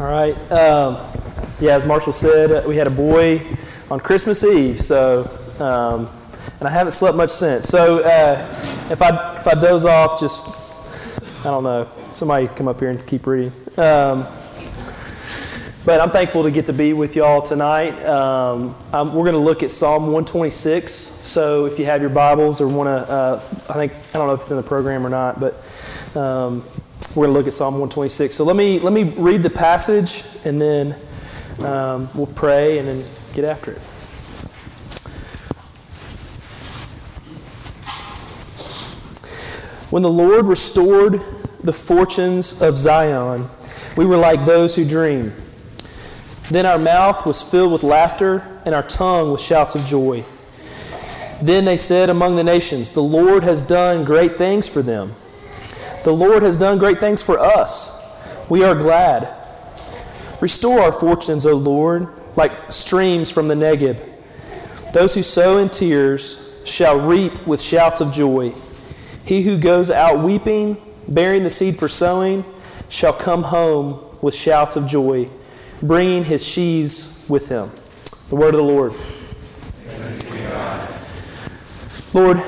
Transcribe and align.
All 0.00 0.06
right. 0.06 0.34
Um, 0.50 0.94
yeah, 1.60 1.74
as 1.74 1.84
Marshall 1.84 2.14
said, 2.14 2.66
we 2.66 2.74
had 2.74 2.86
a 2.86 2.90
boy 2.90 3.46
on 3.90 4.00
Christmas 4.00 4.42
Eve, 4.42 4.80
so 4.80 5.28
um, 5.60 6.08
and 6.58 6.66
I 6.66 6.70
haven't 6.70 6.92
slept 6.92 7.18
much 7.18 7.28
since. 7.28 7.68
So 7.68 7.98
uh, 7.98 8.88
if 8.90 9.02
I 9.02 9.36
if 9.36 9.46
I 9.46 9.52
doze 9.52 9.84
off, 9.84 10.18
just 10.18 10.48
I 11.40 11.50
don't 11.50 11.64
know. 11.64 11.86
Somebody 12.10 12.48
come 12.48 12.66
up 12.66 12.80
here 12.80 12.88
and 12.88 13.06
keep 13.06 13.26
reading. 13.26 13.52
Um, 13.76 14.26
but 15.84 16.00
I'm 16.00 16.10
thankful 16.10 16.44
to 16.44 16.50
get 16.50 16.64
to 16.66 16.72
be 16.72 16.94
with 16.94 17.14
y'all 17.14 17.42
tonight. 17.42 18.02
Um, 18.06 18.74
we're 18.94 19.24
going 19.24 19.32
to 19.32 19.38
look 19.38 19.62
at 19.62 19.70
Psalm 19.70 20.04
126. 20.04 20.94
So 20.94 21.66
if 21.66 21.78
you 21.78 21.84
have 21.84 22.00
your 22.00 22.08
Bibles 22.08 22.62
or 22.62 22.68
want 22.68 22.86
to, 22.86 23.12
uh, 23.12 23.42
I 23.68 23.74
think 23.74 23.92
I 23.92 24.18
don't 24.18 24.28
know 24.28 24.32
if 24.32 24.40
it's 24.40 24.50
in 24.50 24.56
the 24.56 24.62
program 24.62 25.06
or 25.06 25.10
not, 25.10 25.38
but 25.38 25.56
um, 26.16 26.64
we're 27.16 27.26
going 27.26 27.34
to 27.34 27.38
look 27.38 27.46
at 27.48 27.52
Psalm 27.52 27.74
126. 27.74 28.36
So 28.36 28.44
let 28.44 28.54
me 28.54 28.78
let 28.78 28.92
me 28.92 29.02
read 29.02 29.42
the 29.42 29.50
passage, 29.50 30.24
and 30.44 30.60
then 30.60 30.94
um, 31.58 32.08
we'll 32.14 32.26
pray, 32.26 32.78
and 32.78 32.86
then 32.86 33.04
get 33.34 33.44
after 33.44 33.72
it. 33.72 33.78
When 39.90 40.02
the 40.02 40.10
Lord 40.10 40.46
restored 40.46 41.20
the 41.64 41.72
fortunes 41.72 42.62
of 42.62 42.78
Zion, 42.78 43.48
we 43.96 44.06
were 44.06 44.16
like 44.16 44.44
those 44.46 44.76
who 44.76 44.84
dream. 44.84 45.32
Then 46.48 46.64
our 46.64 46.78
mouth 46.78 47.26
was 47.26 47.42
filled 47.42 47.72
with 47.72 47.82
laughter, 47.82 48.60
and 48.64 48.72
our 48.72 48.84
tongue 48.84 49.32
with 49.32 49.40
shouts 49.40 49.74
of 49.74 49.84
joy. 49.84 50.24
Then 51.42 51.64
they 51.64 51.76
said 51.76 52.08
among 52.08 52.36
the 52.36 52.44
nations, 52.44 52.92
The 52.92 53.02
Lord 53.02 53.42
has 53.42 53.62
done 53.62 54.04
great 54.04 54.38
things 54.38 54.68
for 54.68 54.82
them. 54.82 55.12
The 56.04 56.12
Lord 56.12 56.42
has 56.42 56.56
done 56.56 56.78
great 56.78 56.98
things 56.98 57.22
for 57.22 57.38
us. 57.38 58.00
We 58.48 58.64
are 58.64 58.74
glad. 58.74 59.36
Restore 60.40 60.80
our 60.80 60.92
fortunes, 60.92 61.44
O 61.44 61.54
Lord, 61.54 62.08
like 62.36 62.72
streams 62.72 63.30
from 63.30 63.48
the 63.48 63.54
Negeb. 63.54 64.00
Those 64.92 65.14
who 65.14 65.22
sow 65.22 65.58
in 65.58 65.68
tears 65.68 66.62
shall 66.64 67.06
reap 67.06 67.46
with 67.46 67.60
shouts 67.60 68.00
of 68.00 68.12
joy. 68.12 68.54
He 69.24 69.42
who 69.42 69.58
goes 69.58 69.90
out 69.90 70.24
weeping, 70.24 70.78
bearing 71.06 71.42
the 71.42 71.50
seed 71.50 71.76
for 71.76 71.88
sowing, 71.88 72.44
shall 72.88 73.12
come 73.12 73.42
home 73.42 74.02
with 74.22 74.34
shouts 74.34 74.76
of 74.76 74.86
joy, 74.86 75.28
bringing 75.82 76.24
his 76.24 76.46
sheaves 76.46 77.26
with 77.28 77.48
him. 77.48 77.70
The 78.30 78.36
word 78.36 78.54
of 78.54 78.58
the 78.58 78.62
Lord. 78.62 78.94
Lord, 82.12 82.38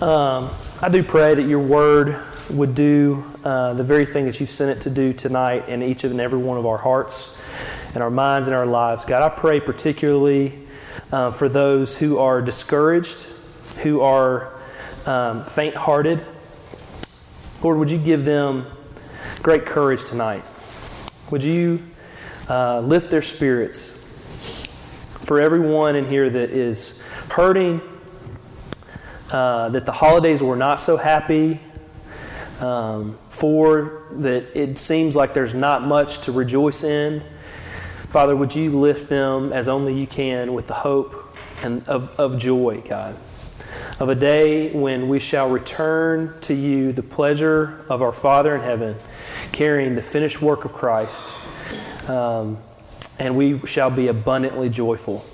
um, 0.00 0.50
I 0.80 0.88
do 0.88 1.02
pray 1.02 1.34
that 1.34 1.42
your 1.42 1.58
word 1.58 2.22
would 2.50 2.74
do 2.74 3.24
uh, 3.42 3.74
the 3.74 3.82
very 3.82 4.04
thing 4.04 4.26
that 4.26 4.38
you've 4.38 4.50
sent 4.50 4.76
it 4.76 4.82
to 4.82 4.90
do 4.90 5.12
tonight 5.12 5.68
in 5.68 5.82
each 5.82 6.04
and 6.04 6.20
every 6.20 6.38
one 6.38 6.58
of 6.58 6.66
our 6.66 6.76
hearts 6.76 7.42
and 7.94 8.02
our 8.02 8.10
minds 8.10 8.48
and 8.48 8.54
our 8.54 8.66
lives. 8.66 9.04
God, 9.04 9.22
I 9.22 9.34
pray 9.34 9.60
particularly 9.60 10.58
uh, 11.10 11.30
for 11.30 11.48
those 11.48 11.98
who 11.98 12.18
are 12.18 12.42
discouraged, 12.42 13.28
who 13.82 14.00
are 14.00 14.52
um, 15.06 15.44
faint 15.44 15.74
hearted. 15.74 16.24
Lord, 17.62 17.78
would 17.78 17.90
you 17.90 17.98
give 17.98 18.24
them 18.24 18.66
great 19.42 19.64
courage 19.64 20.04
tonight? 20.04 20.42
Would 21.30 21.44
you 21.44 21.82
uh, 22.48 22.80
lift 22.80 23.10
their 23.10 23.22
spirits? 23.22 24.02
For 25.22 25.40
everyone 25.40 25.96
in 25.96 26.04
here 26.04 26.28
that 26.28 26.50
is 26.50 27.06
hurting, 27.30 27.80
uh, 29.32 29.70
that 29.70 29.86
the 29.86 29.92
holidays 29.92 30.42
were 30.42 30.56
not 30.56 30.78
so 30.78 30.98
happy, 30.98 31.58
um, 32.60 33.18
for 33.28 34.02
that 34.12 34.44
it 34.54 34.78
seems 34.78 35.16
like 35.16 35.34
there's 35.34 35.54
not 35.54 35.82
much 35.82 36.20
to 36.20 36.32
rejoice 36.32 36.84
in. 36.84 37.22
Father, 38.08 38.36
would 38.36 38.54
you 38.54 38.70
lift 38.70 39.08
them 39.08 39.52
as 39.52 39.68
only 39.68 39.98
you 39.98 40.06
can 40.06 40.54
with 40.54 40.66
the 40.66 40.74
hope 40.74 41.36
and 41.62 41.86
of, 41.88 42.18
of 42.18 42.38
joy, 42.38 42.82
God, 42.88 43.16
of 43.98 44.08
a 44.08 44.14
day 44.14 44.72
when 44.72 45.08
we 45.08 45.18
shall 45.18 45.50
return 45.50 46.38
to 46.42 46.54
you 46.54 46.92
the 46.92 47.02
pleasure 47.02 47.84
of 47.88 48.02
our 48.02 48.12
Father 48.12 48.54
in 48.54 48.60
heaven, 48.60 48.96
carrying 49.52 49.94
the 49.94 50.02
finished 50.02 50.40
work 50.40 50.64
of 50.64 50.72
Christ, 50.72 51.36
um, 52.08 52.58
and 53.18 53.36
we 53.36 53.64
shall 53.66 53.90
be 53.90 54.08
abundantly 54.08 54.68
joyful. 54.68 55.24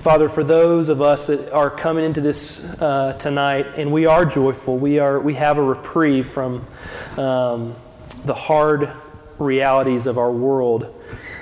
Father, 0.00 0.28
for 0.28 0.44
those 0.44 0.90
of 0.90 1.02
us 1.02 1.26
that 1.26 1.52
are 1.52 1.70
coming 1.70 2.04
into 2.04 2.20
this 2.20 2.80
uh, 2.80 3.14
tonight, 3.14 3.66
and 3.74 3.90
we 3.90 4.06
are 4.06 4.24
joyful, 4.24 4.78
we 4.78 5.00
are 5.00 5.18
we 5.18 5.34
have 5.34 5.58
a 5.58 5.62
reprieve 5.62 6.28
from 6.28 6.64
um, 7.16 7.74
the 8.24 8.32
hard 8.32 8.92
realities 9.40 10.06
of 10.06 10.16
our 10.16 10.30
world. 10.30 10.94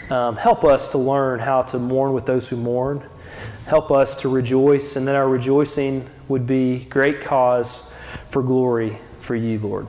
Um, 0.08 0.36
help 0.36 0.64
us 0.64 0.88
to 0.92 0.98
learn 0.98 1.38
how 1.38 1.62
to 1.62 1.78
mourn 1.78 2.14
with 2.14 2.24
those 2.24 2.48
who 2.48 2.56
mourn. 2.56 3.06
Help 3.66 3.90
us 3.90 4.16
to 4.22 4.30
rejoice, 4.30 4.96
and 4.96 5.06
that 5.06 5.16
our 5.16 5.28
rejoicing 5.28 6.08
would 6.28 6.46
be 6.46 6.86
great 6.86 7.20
cause 7.20 7.94
for 8.30 8.42
glory 8.42 8.96
for 9.20 9.34
you, 9.34 9.58
Lord. 9.58 9.86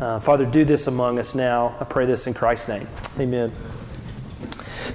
Uh, 0.00 0.18
Father, 0.18 0.46
do 0.46 0.64
this 0.64 0.88
among 0.88 1.20
us 1.20 1.36
now. 1.36 1.76
I 1.78 1.84
pray 1.84 2.06
this 2.06 2.26
in 2.26 2.34
Christ's 2.34 2.70
name. 2.70 2.88
Amen. 3.20 3.52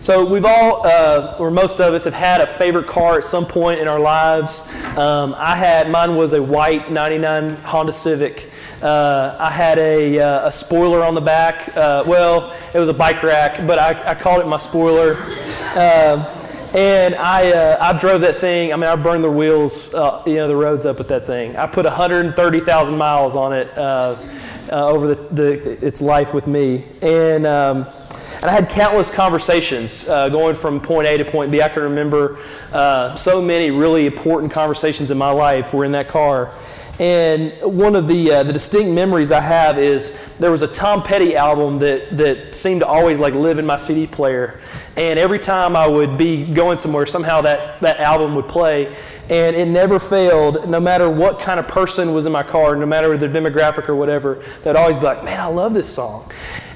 So 0.03 0.25
we've 0.25 0.44
all, 0.44 0.86
uh, 0.86 1.38
or 1.40 1.50
most 1.50 1.80
of 1.80 1.94
us, 1.94 2.03
have 2.03 2.14
had 2.14 2.41
a 2.41 2.46
favorite 2.46 2.88
car 2.88 3.16
at 3.16 3.24
some 3.24 3.46
point 3.46 3.80
in 3.80 3.88
our 3.88 4.02
lives. 4.02 4.69
Um, 4.97 5.34
I 5.38 5.56
had 5.56 5.90
mine 5.90 6.18
was 6.18 6.34
a 6.34 6.44
white 6.44 6.91
'99 6.91 7.56
Honda 7.64 7.94
Civic. 7.94 8.52
Uh, 8.81 9.38
I 9.40 9.50
had 9.50 9.80
a, 9.80 10.19
uh, 10.19 10.47
a, 10.50 10.52
spoiler 10.52 11.06
on 11.06 11.16
the 11.16 11.22
back. 11.22 11.69
Uh, 11.78 12.03
well, 12.06 12.53
it 12.74 12.80
was 12.80 12.90
a 12.90 12.94
bike 12.94 13.24
rack, 13.24 13.66
but 13.66 13.80
I, 13.80 14.12
I 14.12 14.13
called 14.13 14.42
it 14.42 14.46
my 14.46 14.58
spoiler. 14.58 15.16
Um, 15.72 16.25
and 16.75 17.16
I, 17.16 17.53
uh, 17.53 17.78
I 17.80 17.97
drove 17.97 18.19
that 18.22 18.42
thing. 18.42 18.74
I 18.74 18.75
mean, 18.75 18.90
I 18.90 18.97
burned 18.97 19.24
the 19.24 19.31
wheels, 19.31 19.94
uh, 19.94 20.22
you 20.25 20.36
know, 20.36 20.50
the 20.50 20.56
roads 20.58 20.86
up 20.86 20.97
with 20.97 21.08
that 21.08 21.25
thing. 21.25 21.56
I 21.56 21.66
put 21.66 21.86
130,000 21.86 22.97
miles 22.97 23.38
on 23.38 23.53
it 23.53 23.69
over 24.69 25.16
the, 25.16 25.16
the, 25.34 25.86
its 25.86 26.02
life 26.02 26.34
with 26.34 26.46
me. 26.46 26.84
And 27.02 27.46
um, 27.46 27.86
and 28.44 28.52
I 28.52 28.56
had 28.56 28.70
countless 28.70 29.09
conversations 29.09 30.09
uh, 30.09 30.28
going 30.28 30.54
from 30.54 30.81
point 30.81 31.08
A 31.08 31.16
to 31.18 31.24
point 31.24 31.50
B. 31.50 31.62
I 31.62 31.70
can 31.70 31.84
remember 31.84 32.40
uh, 32.74 33.16
so 33.16 33.42
many 33.42 33.72
really 33.72 34.06
important 34.06 34.52
conversations 34.52 35.12
in 35.12 35.18
my 35.18 35.31
life 35.31 35.74
were 35.74 35.86
in 35.86 35.94
that 35.94 36.09
car. 36.09 36.52
And 37.00 37.54
one 37.62 37.96
of 37.96 38.09
the, 38.09 38.31
uh, 38.31 38.44
the 38.44 38.52
distinct 38.52 38.92
memories 38.92 39.31
I 39.31 39.40
have 39.40 39.80
is 39.80 40.22
there 40.40 40.52
was 40.52 40.62
a 40.62 40.68
Tom 40.68 41.02
Petty 41.04 41.38
album 41.38 41.80
that, 41.80 42.18
that 42.18 42.54
seemed 42.54 42.81
to 42.81 42.86
always 42.86 43.18
like 43.18 43.34
live 43.34 43.59
in 43.59 43.66
my 43.66 43.78
CD 43.78 44.06
player. 44.06 44.60
And 44.98 45.18
every 45.18 45.40
time 45.40 45.78
I 45.78 45.88
would 45.88 46.18
be 46.18 46.44
going 46.44 46.78
somewhere, 46.78 47.06
somehow 47.06 47.40
that, 47.44 47.80
that 47.80 48.02
album 48.02 48.36
would 48.36 48.50
play. 48.50 48.94
And 49.30 49.56
it 49.56 49.70
never 49.70 50.00
failed, 50.00 50.68
no 50.70 50.81
matter 50.81 51.10
what 51.10 51.40
kind 51.40 51.62
of 51.62 51.68
person 51.70 52.14
was 52.14 52.25
in 52.25 52.34
my 52.34 52.44
car, 52.44 52.75
no 52.75 52.86
matter 52.86 53.18
the 53.18 53.30
demographic 53.30 53.88
or 53.88 53.96
whatever, 53.96 54.44
they'd 54.66 54.75
always 54.75 54.98
be 54.98 55.04
like, 55.04 55.24
man, 55.24 55.40
I 55.40 55.46
love 55.46 55.74
this 55.74 55.88
song 55.88 56.30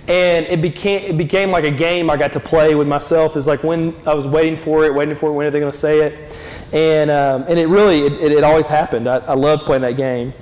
and 0.10 0.46
it 0.46 0.62
became 0.62 1.04
it 1.04 1.18
became 1.18 1.52
like 1.52 1.66
a 1.66 1.72
game 1.72 2.10
I 2.10 2.16
got 2.16 2.32
to 2.34 2.40
play 2.40 2.76
with 2.76 2.88
myself. 2.88 3.36
Is 3.36 3.48
like 3.48 3.64
when 3.64 3.94
I 4.06 4.14
was 4.14 4.26
waiting 4.26 4.56
for 4.56 4.86
it, 4.86 4.94
waiting 4.94 5.16
for 5.16 5.30
it, 5.30 5.34
when 5.34 5.46
are 5.46 5.52
they 5.52 5.60
going 5.60 5.72
to 5.72 5.78
say 5.78 6.00
it? 6.00 6.74
And 6.74 7.12
um, 7.12 7.46
and 7.50 7.60
it 7.60 7.68
really 7.68 8.06
it, 8.06 8.18
it, 8.18 8.32
it 8.32 8.44
always 8.44 8.68
happened. 8.68 9.08
I, 9.08 9.18
I, 9.18 9.34
loved 9.34 9.64
playing 9.64 9.82
that 9.82 9.98
game. 9.98 10.34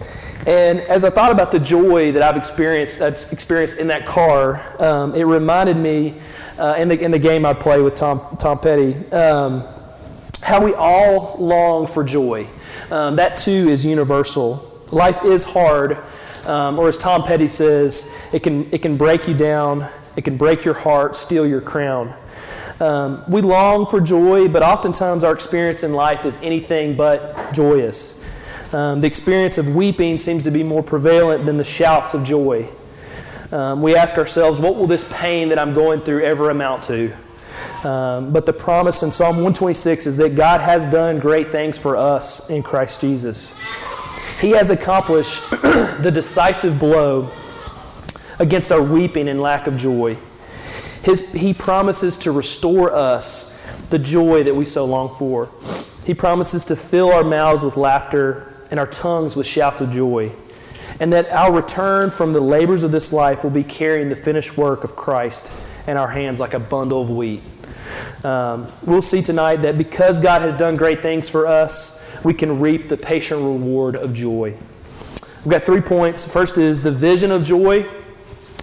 And 0.45 0.79
as 0.81 1.03
I 1.03 1.09
thought 1.09 1.31
about 1.31 1.51
the 1.51 1.59
joy 1.59 2.11
that 2.11 2.21
I've 2.21 2.37
experienced, 2.37 2.99
that's 2.99 3.33
experienced 3.33 3.79
in 3.79 3.87
that 3.87 4.05
car, 4.05 4.61
um, 4.79 5.15
it 5.15 5.23
reminded 5.23 5.77
me 5.77 6.15
uh, 6.59 6.75
in 6.77 6.87
the 6.87 6.99
in 6.99 7.09
the 7.09 7.19
game 7.19 7.45
I 7.45 7.53
play 7.53 7.81
with 7.81 7.95
Tom 7.95 8.21
Tom 8.37 8.59
Petty. 8.59 8.93
Um, 9.11 9.63
how 10.43 10.63
we 10.63 10.75
all 10.75 11.37
long 11.39 11.87
for 11.87 12.03
joy. 12.03 12.45
Um, 12.91 13.15
that 13.15 13.35
too 13.35 13.69
is 13.69 13.83
universal. 13.83 14.71
Life 14.91 15.25
is 15.25 15.43
hard, 15.43 15.97
um, 16.45 16.79
or 16.79 16.89
as 16.89 16.97
Tom 16.97 17.23
Petty 17.23 17.47
says, 17.47 18.29
it 18.33 18.43
can, 18.43 18.71
it 18.71 18.81
can 18.81 18.97
break 18.97 19.27
you 19.27 19.33
down, 19.33 19.85
it 20.15 20.23
can 20.23 20.37
break 20.37 20.63
your 20.63 20.73
heart, 20.73 21.15
steal 21.15 21.45
your 21.45 21.61
crown. 21.61 22.13
Um, 22.79 23.23
we 23.29 23.41
long 23.41 23.85
for 23.85 24.01
joy, 24.01 24.49
but 24.49 24.61
oftentimes 24.61 25.23
our 25.23 25.33
experience 25.33 25.83
in 25.83 25.93
life 25.93 26.25
is 26.25 26.41
anything 26.41 26.95
but 26.95 27.53
joyous. 27.53 28.23
Um, 28.73 28.99
the 28.99 29.07
experience 29.07 29.57
of 29.57 29.75
weeping 29.75 30.17
seems 30.17 30.43
to 30.43 30.51
be 30.51 30.63
more 30.63 30.83
prevalent 30.83 31.45
than 31.45 31.57
the 31.57 31.63
shouts 31.63 32.13
of 32.13 32.25
joy. 32.25 32.67
Um, 33.51 33.81
we 33.81 33.95
ask 33.95 34.17
ourselves, 34.17 34.59
what 34.59 34.75
will 34.75 34.87
this 34.87 35.09
pain 35.13 35.49
that 35.49 35.59
I'm 35.59 35.73
going 35.73 36.01
through 36.01 36.23
ever 36.23 36.49
amount 36.49 36.83
to? 36.83 37.15
Um, 37.87 38.33
but 38.33 38.45
the 38.45 38.53
promise 38.53 39.03
in 39.03 39.11
Psalm 39.11 39.35
126 39.35 40.07
is 40.07 40.17
that 40.17 40.35
God 40.35 40.59
has 40.59 40.91
done 40.91 41.19
great 41.19 41.51
things 41.51 41.77
for 41.77 41.95
us 41.95 42.49
in 42.49 42.63
Christ 42.63 42.99
Jesus. 42.99 43.57
He 44.39 44.51
has 44.51 44.69
accomplished 44.69 45.49
the 45.49 46.11
decisive 46.13 46.79
blow 46.79 47.31
against 48.39 48.71
our 48.71 48.83
weeping 48.83 49.29
and 49.29 49.41
lack 49.41 49.67
of 49.67 49.77
joy. 49.77 50.17
His, 51.03 51.31
he 51.31 51.53
promises 51.53 52.17
to 52.19 52.31
restore 52.31 52.91
us 52.91 53.55
the 53.89 53.99
joy 53.99 54.43
that 54.43 54.53
we 54.53 54.65
so 54.65 54.85
long 54.85 55.13
for. 55.13 55.49
He 56.05 56.13
promises 56.13 56.65
to 56.65 56.75
fill 56.75 57.11
our 57.11 57.23
mouths 57.23 57.63
with 57.63 57.77
laughter 57.77 58.53
and 58.71 58.79
our 58.79 58.87
tongues 58.87 59.35
with 59.35 59.47
shouts 59.47 59.81
of 59.81 59.91
joy. 59.91 60.31
And 60.99 61.13
that 61.13 61.29
our 61.29 61.51
return 61.51 62.09
from 62.09 62.33
the 62.33 62.39
labors 62.39 62.83
of 62.83 62.91
this 62.91 63.13
life 63.13 63.43
will 63.43 63.51
be 63.51 63.63
carrying 63.63 64.09
the 64.09 64.15
finished 64.15 64.57
work 64.57 64.83
of 64.83 64.95
Christ 64.95 65.53
in 65.87 65.97
our 65.97 66.07
hands 66.07 66.39
like 66.39 66.53
a 66.53 66.59
bundle 66.59 67.01
of 67.01 67.09
wheat. 67.09 67.41
Um, 68.23 68.67
we'll 68.83 69.01
see 69.01 69.21
tonight 69.21 69.57
that 69.57 69.77
because 69.77 70.19
God 70.19 70.41
has 70.41 70.55
done 70.55 70.75
great 70.75 71.01
things 71.01 71.29
for 71.29 71.47
us, 71.47 72.04
we 72.25 72.33
can 72.33 72.59
reap 72.59 72.89
the 72.89 72.97
patient 72.97 73.39
reward 73.39 73.95
of 73.95 74.13
joy. 74.13 74.57
We've 75.45 75.51
got 75.51 75.61
three 75.61 75.81
points. 75.81 76.31
First 76.31 76.57
is 76.57 76.81
the 76.81 76.91
vision 76.91 77.31
of 77.31 77.43
joy. 77.43 77.87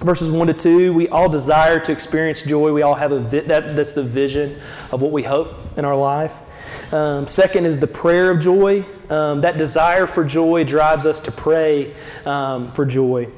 Verses 0.01 0.33
1 0.33 0.49
to 0.49 0.53
2, 0.53 0.93
we 0.93 1.07
all 1.09 1.29
desire 1.29 1.79
to 1.79 1.93
experience 1.93 2.43
joy. 2.43 2.73
We 2.73 2.83
all 2.83 2.97
have 2.97 3.13
a 3.13 3.21
vi- 3.21 3.41
that, 3.43 3.77
that's 3.77 3.93
the 3.93 4.03
vision 4.03 4.61
of 4.91 5.01
what 5.01 5.13
we 5.13 5.23
hope 5.23 5.55
in 5.79 5.85
our 5.85 5.97
life. 5.97 6.93
Um, 6.93 7.29
second 7.29 7.67
is 7.67 7.79
the 7.79 7.87
prayer 7.87 8.33
of 8.33 8.41
joy. 8.41 8.85
Um, 9.09 9.41
that 9.43 9.59
desire 9.59 10.09
for 10.09 10.25
joy 10.25 10.65
drives 10.65 11.07
us 11.07 11.21
to 11.21 11.31
pray 11.31 11.95
um, 12.27 12.73
for 12.73 12.85
joy. 12.85 13.29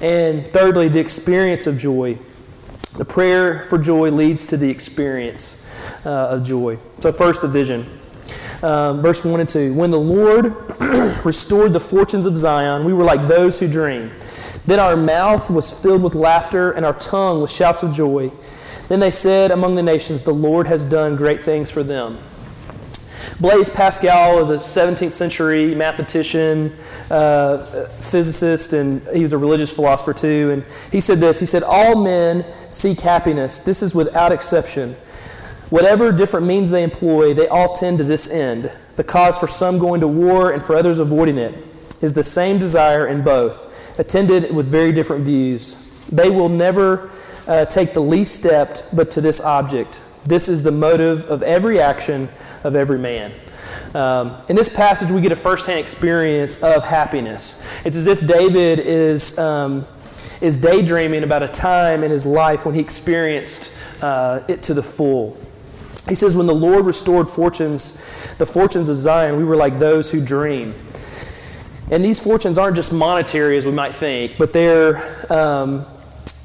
And 0.00 0.46
thirdly, 0.46 0.86
the 0.86 1.00
experience 1.00 1.66
of 1.66 1.76
joy. 1.78 2.16
The 2.96 3.04
prayer 3.04 3.64
for 3.64 3.76
joy 3.76 4.10
leads 4.10 4.46
to 4.46 4.56
the 4.56 4.70
experience 4.70 5.68
uh, 6.06 6.28
of 6.28 6.44
joy. 6.44 6.78
So, 7.00 7.10
first, 7.10 7.42
the 7.42 7.48
vision. 7.48 7.84
Um, 8.62 9.00
verse 9.00 9.24
1 9.24 9.38
and 9.38 9.48
2. 9.48 9.74
When 9.74 9.90
the 9.90 10.00
Lord 10.00 10.54
restored 11.24 11.72
the 11.72 11.80
fortunes 11.80 12.26
of 12.26 12.36
Zion, 12.36 12.84
we 12.84 12.92
were 12.92 13.04
like 13.04 13.28
those 13.28 13.60
who 13.60 13.70
dream. 13.70 14.10
Then 14.66 14.80
our 14.80 14.96
mouth 14.96 15.48
was 15.48 15.82
filled 15.82 16.02
with 16.02 16.14
laughter, 16.14 16.72
and 16.72 16.84
our 16.84 16.94
tongue 16.94 17.40
with 17.40 17.50
shouts 17.50 17.82
of 17.82 17.92
joy. 17.92 18.32
Then 18.88 19.00
they 19.00 19.10
said 19.10 19.50
among 19.50 19.76
the 19.76 19.82
nations, 19.82 20.22
The 20.22 20.34
Lord 20.34 20.66
has 20.66 20.84
done 20.84 21.14
great 21.14 21.40
things 21.40 21.70
for 21.70 21.82
them. 21.82 22.18
Blaise 23.40 23.70
Pascal 23.70 24.40
is 24.40 24.50
a 24.50 24.56
17th 24.56 25.12
century 25.12 25.72
mathematician, 25.74 26.72
uh, 27.08 27.86
physicist, 28.00 28.72
and 28.72 29.00
he 29.14 29.22
was 29.22 29.32
a 29.32 29.38
religious 29.38 29.70
philosopher 29.70 30.12
too. 30.12 30.50
And 30.50 30.64
he 30.90 31.00
said 31.00 31.18
this 31.18 31.38
He 31.38 31.46
said, 31.46 31.62
All 31.62 32.02
men 32.02 32.44
seek 32.68 32.98
happiness. 32.98 33.60
This 33.60 33.82
is 33.82 33.94
without 33.94 34.32
exception. 34.32 34.96
Whatever 35.70 36.12
different 36.12 36.46
means 36.46 36.70
they 36.70 36.82
employ, 36.82 37.34
they 37.34 37.46
all 37.48 37.74
tend 37.74 37.98
to 37.98 38.04
this 38.04 38.32
end. 38.32 38.72
The 38.96 39.04
cause 39.04 39.38
for 39.38 39.46
some 39.46 39.78
going 39.78 40.00
to 40.00 40.08
war 40.08 40.52
and 40.52 40.64
for 40.64 40.74
others 40.74 40.98
avoiding 40.98 41.36
it 41.36 41.54
is 42.00 42.14
the 42.14 42.22
same 42.22 42.58
desire 42.58 43.08
in 43.08 43.22
both 43.22 43.66
attended 43.98 44.54
with 44.54 44.66
very 44.66 44.92
different 44.92 45.24
views. 45.24 45.84
They 46.10 46.30
will 46.30 46.48
never 46.48 47.10
uh, 47.46 47.66
take 47.66 47.92
the 47.92 48.00
least 48.00 48.36
step 48.36 48.78
but 48.94 49.10
to 49.12 49.20
this 49.20 49.42
object. 49.42 50.02
This 50.24 50.48
is 50.48 50.62
the 50.62 50.70
motive 50.70 51.24
of 51.30 51.42
every 51.42 51.80
action 51.80 52.28
of 52.64 52.74
every 52.74 52.98
man. 52.98 53.32
Um, 53.94 54.36
in 54.48 54.56
this 54.56 54.74
passage, 54.74 55.10
we 55.10 55.20
get 55.20 55.32
a 55.32 55.36
firsthand 55.36 55.80
experience 55.80 56.62
of 56.62 56.84
happiness. 56.84 57.66
It's 57.84 57.96
as 57.96 58.06
if 58.06 58.26
David 58.26 58.80
is, 58.80 59.38
um, 59.38 59.84
is 60.40 60.60
daydreaming 60.60 61.24
about 61.24 61.42
a 61.42 61.48
time 61.48 62.04
in 62.04 62.10
his 62.10 62.26
life 62.26 62.66
when 62.66 62.74
he 62.74 62.80
experienced 62.80 63.76
uh, 64.02 64.40
it 64.48 64.62
to 64.64 64.74
the 64.74 64.82
full. 64.82 65.36
He 66.08 66.14
says, 66.14 66.36
When 66.36 66.46
the 66.46 66.54
Lord 66.54 66.86
restored 66.86 67.28
fortunes, 67.28 68.34
the 68.38 68.46
fortunes 68.46 68.88
of 68.88 68.98
Zion, 68.98 69.36
we 69.36 69.44
were 69.44 69.56
like 69.56 69.78
those 69.78 70.10
who 70.10 70.24
dream. 70.24 70.74
And 71.90 72.04
these 72.04 72.22
fortunes 72.22 72.58
aren't 72.58 72.76
just 72.76 72.92
monetary 72.92 73.56
as 73.56 73.64
we 73.64 73.72
might 73.72 73.94
think, 73.94 74.36
but 74.36 74.52
they're, 74.52 75.32
um, 75.32 75.84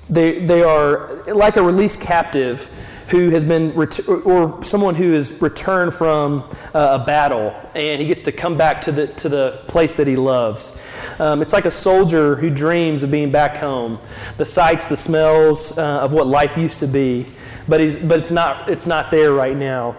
they, 0.10 0.46
they 0.46 0.64
are 0.64 1.24
like 1.34 1.58
a 1.58 1.64
released 1.64 2.02
captive 2.02 2.70
who 3.10 3.30
has 3.30 3.44
been, 3.44 3.74
ret- 3.74 4.08
or 4.26 4.64
someone 4.64 4.96
who 4.96 5.12
has 5.12 5.42
returned 5.42 5.94
from 5.94 6.50
uh, 6.74 6.98
a 7.02 7.06
battle 7.06 7.54
and 7.76 8.02
he 8.02 8.08
gets 8.08 8.24
to 8.24 8.32
come 8.32 8.58
back 8.58 8.82
to 8.82 8.92
the, 8.92 9.08
to 9.08 9.28
the 9.28 9.62
place 9.68 9.96
that 9.96 10.08
he 10.08 10.16
loves. 10.16 10.82
Um, 11.20 11.42
it's 11.42 11.54
like 11.54 11.66
a 11.66 11.72
soldier 11.72 12.36
who 12.36 12.50
dreams 12.50 13.04
of 13.04 13.12
being 13.12 13.32
back 13.32 13.58
home. 13.58 14.00
The 14.38 14.46
sights, 14.46 14.88
the 14.88 14.98
smells 14.98 15.78
uh, 15.78 16.00
of 16.00 16.14
what 16.14 16.28
life 16.28 16.58
used 16.58 16.80
to 16.80 16.88
be, 16.88 17.28
but, 17.68 17.80
he's, 17.80 17.98
but 17.98 18.20
it's, 18.20 18.32
not, 18.32 18.70
it's 18.70 18.88
not 18.88 19.12
there 19.12 19.34
right 19.34 19.56
now. 19.56 19.96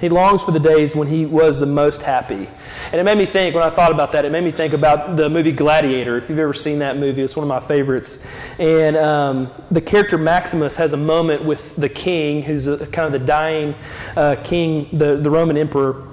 He 0.00 0.08
longs 0.08 0.44
for 0.44 0.52
the 0.52 0.60
days 0.60 0.94
when 0.94 1.08
he 1.08 1.26
was 1.26 1.58
the 1.58 1.66
most 1.66 2.02
happy. 2.02 2.48
And 2.92 2.94
it 2.94 3.04
made 3.04 3.18
me 3.18 3.26
think, 3.26 3.54
when 3.54 3.64
I 3.64 3.70
thought 3.70 3.90
about 3.90 4.12
that, 4.12 4.24
it 4.24 4.30
made 4.30 4.44
me 4.44 4.52
think 4.52 4.72
about 4.72 5.16
the 5.16 5.28
movie 5.28 5.50
Gladiator. 5.50 6.16
If 6.16 6.30
you've 6.30 6.38
ever 6.38 6.54
seen 6.54 6.78
that 6.78 6.96
movie, 6.96 7.22
it's 7.22 7.34
one 7.34 7.42
of 7.42 7.48
my 7.48 7.58
favorites. 7.58 8.26
And 8.60 8.96
um, 8.96 9.50
the 9.70 9.80
character 9.80 10.16
Maximus 10.16 10.76
has 10.76 10.92
a 10.92 10.96
moment 10.96 11.44
with 11.44 11.74
the 11.74 11.88
king, 11.88 12.42
who's 12.42 12.68
a, 12.68 12.86
kind 12.86 13.06
of 13.06 13.12
the 13.12 13.26
dying 13.26 13.74
uh, 14.16 14.36
king, 14.44 14.88
the, 14.92 15.16
the 15.16 15.30
Roman 15.30 15.56
emperor, 15.56 16.04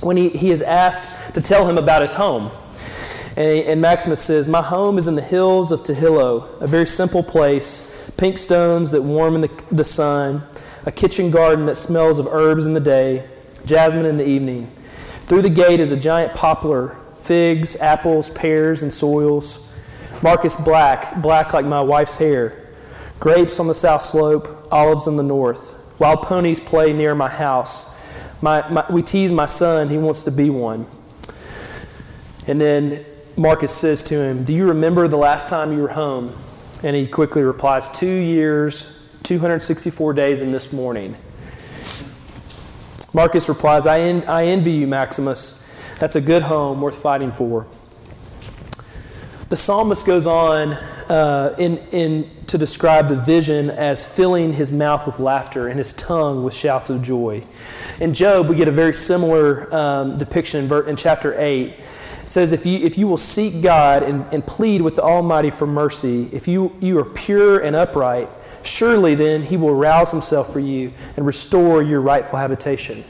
when 0.00 0.16
he, 0.16 0.30
he 0.30 0.50
is 0.50 0.62
asked 0.62 1.34
to 1.34 1.42
tell 1.42 1.68
him 1.68 1.76
about 1.76 2.00
his 2.00 2.14
home. 2.14 2.50
And, 3.36 3.66
and 3.66 3.80
Maximus 3.80 4.22
says, 4.22 4.48
My 4.48 4.62
home 4.62 4.96
is 4.96 5.06
in 5.06 5.14
the 5.14 5.22
hills 5.22 5.70
of 5.70 5.84
Trujillo, 5.84 6.48
a 6.60 6.66
very 6.66 6.86
simple 6.86 7.22
place, 7.22 7.97
pink 8.18 8.36
stones 8.36 8.90
that 8.90 9.00
warm 9.00 9.36
in 9.36 9.40
the, 9.40 9.64
the 9.70 9.84
sun 9.84 10.42
a 10.86 10.92
kitchen 10.92 11.30
garden 11.30 11.66
that 11.66 11.74
smells 11.74 12.18
of 12.18 12.26
herbs 12.26 12.64
in 12.66 12.72
the 12.72 12.80
day, 12.80 13.22
jasmine 13.66 14.06
in 14.06 14.16
the 14.16 14.26
evening. 14.26 14.66
Through 15.26 15.42
the 15.42 15.50
gate 15.50 15.80
is 15.80 15.92
a 15.92 16.00
giant 16.00 16.32
poplar, 16.34 16.96
figs, 17.16 17.80
apples, 17.80 18.30
pears, 18.30 18.82
and 18.82 18.92
soils. 18.92 19.78
Marcus 20.22 20.56
black, 20.56 21.20
black 21.20 21.52
like 21.52 21.66
my 21.66 21.80
wife's 21.80 22.18
hair. 22.18 22.68
Grapes 23.20 23.60
on 23.60 23.66
the 23.66 23.74
south 23.74 24.02
slope, 24.02 24.48
olives 24.72 25.06
on 25.06 25.16
the 25.16 25.22
north. 25.22 25.74
Wild 25.98 26.22
ponies 26.22 26.58
play 26.58 26.92
near 26.92 27.14
my 27.14 27.28
house. 27.28 28.02
My, 28.40 28.66
my, 28.70 28.86
we 28.90 29.02
tease 29.02 29.32
my 29.32 29.46
son, 29.46 29.88
he 29.88 29.98
wants 29.98 30.22
to 30.24 30.30
be 30.30 30.48
one. 30.48 30.86
And 32.46 32.58
then 32.58 33.04
Marcus 33.36 33.74
says 33.74 34.02
to 34.04 34.14
him, 34.14 34.44
Do 34.44 34.54
you 34.54 34.68
remember 34.68 35.06
the 35.06 35.18
last 35.18 35.48
time 35.48 35.72
you 35.72 35.82
were 35.82 35.88
home? 35.88 36.32
And 36.82 36.94
he 36.94 37.06
quickly 37.06 37.42
replies, 37.42 37.88
Two 37.88 38.06
years, 38.06 39.16
264 39.24 40.12
days 40.12 40.40
and 40.40 40.54
this 40.54 40.72
morning. 40.72 41.16
Marcus 43.14 43.48
replies, 43.48 43.86
I, 43.86 44.00
en- 44.00 44.24
I 44.28 44.46
envy 44.46 44.72
you, 44.72 44.86
Maximus. 44.86 45.64
That's 45.98 46.14
a 46.14 46.20
good 46.20 46.42
home 46.42 46.80
worth 46.80 47.00
fighting 47.02 47.32
for. 47.32 47.66
The 49.48 49.56
psalmist 49.56 50.06
goes 50.06 50.26
on 50.26 50.74
uh, 51.08 51.56
in, 51.58 51.78
in, 51.90 52.30
to 52.46 52.58
describe 52.58 53.08
the 53.08 53.16
vision 53.16 53.70
as 53.70 54.14
filling 54.14 54.52
his 54.52 54.70
mouth 54.70 55.06
with 55.06 55.18
laughter 55.18 55.68
and 55.68 55.78
his 55.78 55.94
tongue 55.94 56.44
with 56.44 56.54
shouts 56.54 56.90
of 56.90 57.02
joy. 57.02 57.42
In 58.00 58.12
Job, 58.12 58.48
we 58.48 58.56
get 58.56 58.68
a 58.68 58.72
very 58.72 58.92
similar 58.92 59.74
um, 59.74 60.18
depiction 60.18 60.60
in, 60.60 60.68
ver- 60.68 60.86
in 60.86 60.96
chapter 60.96 61.34
8. 61.38 61.74
It 62.28 62.30
says, 62.30 62.52
if 62.52 62.66
you, 62.66 62.78
if 62.78 62.98
you 62.98 63.08
will 63.08 63.16
seek 63.16 63.62
God 63.62 64.02
and, 64.02 64.22
and 64.34 64.46
plead 64.46 64.82
with 64.82 64.96
the 64.96 65.02
Almighty 65.02 65.48
for 65.48 65.66
mercy, 65.66 66.28
if 66.30 66.46
you, 66.46 66.76
you 66.78 66.98
are 66.98 67.04
pure 67.04 67.60
and 67.60 67.74
upright, 67.74 68.28
Surely 68.62 69.14
then 69.14 69.42
he 69.42 69.56
will 69.56 69.74
rouse 69.74 70.10
himself 70.10 70.52
for 70.52 70.60
you 70.60 70.92
and 71.16 71.24
restore 71.24 71.82
your 71.82 72.00
rightful 72.00 72.38
habitation. 72.38 73.04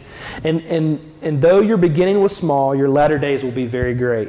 And, 0.45 0.61
and, 0.63 1.01
and 1.23 1.41
though 1.41 1.61
your 1.61 1.77
beginning 1.77 2.21
was 2.21 2.37
small, 2.37 2.75
your 2.75 2.89
latter 2.89 3.19
days 3.19 3.43
will 3.43 3.51
be 3.51 3.67
very 3.67 3.95
great. 3.95 4.29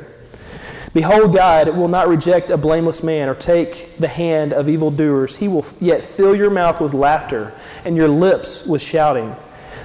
Behold, 0.93 1.35
God 1.35 1.77
will 1.77 1.87
not 1.87 2.07
reject 2.07 2.49
a 2.49 2.57
blameless 2.57 3.03
man 3.03 3.29
or 3.29 3.35
take 3.35 3.95
the 3.97 4.07
hand 4.07 4.53
of 4.53 4.69
evildoers. 4.69 5.35
He 5.35 5.47
will 5.47 5.65
yet 5.79 6.03
fill 6.03 6.35
your 6.35 6.49
mouth 6.49 6.81
with 6.81 6.95
laughter 6.95 7.53
and 7.85 7.95
your 7.95 8.07
lips 8.07 8.65
with 8.65 8.81
shouting. 8.81 9.35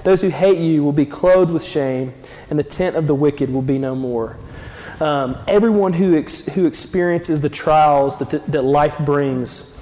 Those 0.02 0.22
who 0.22 0.28
hate 0.28 0.58
you 0.58 0.82
will 0.82 0.92
be 0.92 1.06
clothed 1.06 1.50
with 1.50 1.64
shame, 1.64 2.12
and 2.48 2.58
the 2.58 2.64
tent 2.64 2.96
of 2.96 3.06
the 3.06 3.14
wicked 3.14 3.52
will 3.52 3.62
be 3.62 3.78
no 3.78 3.94
more. 3.94 4.38
Um, 5.00 5.36
everyone 5.48 5.92
who, 5.92 6.16
ex- 6.16 6.46
who 6.54 6.66
experiences 6.66 7.40
the 7.40 7.48
trials 7.48 8.18
that, 8.18 8.30
the, 8.30 8.38
that 8.50 8.62
life 8.62 8.98
brings 9.04 9.74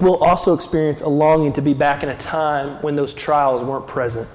will 0.00 0.22
also 0.24 0.54
experience 0.54 1.02
a 1.02 1.08
longing 1.08 1.52
to 1.52 1.62
be 1.62 1.74
back 1.74 2.02
in 2.02 2.08
a 2.08 2.16
time 2.16 2.80
when 2.82 2.96
those 2.96 3.12
trials 3.12 3.62
weren't 3.62 3.86
present, 3.86 4.26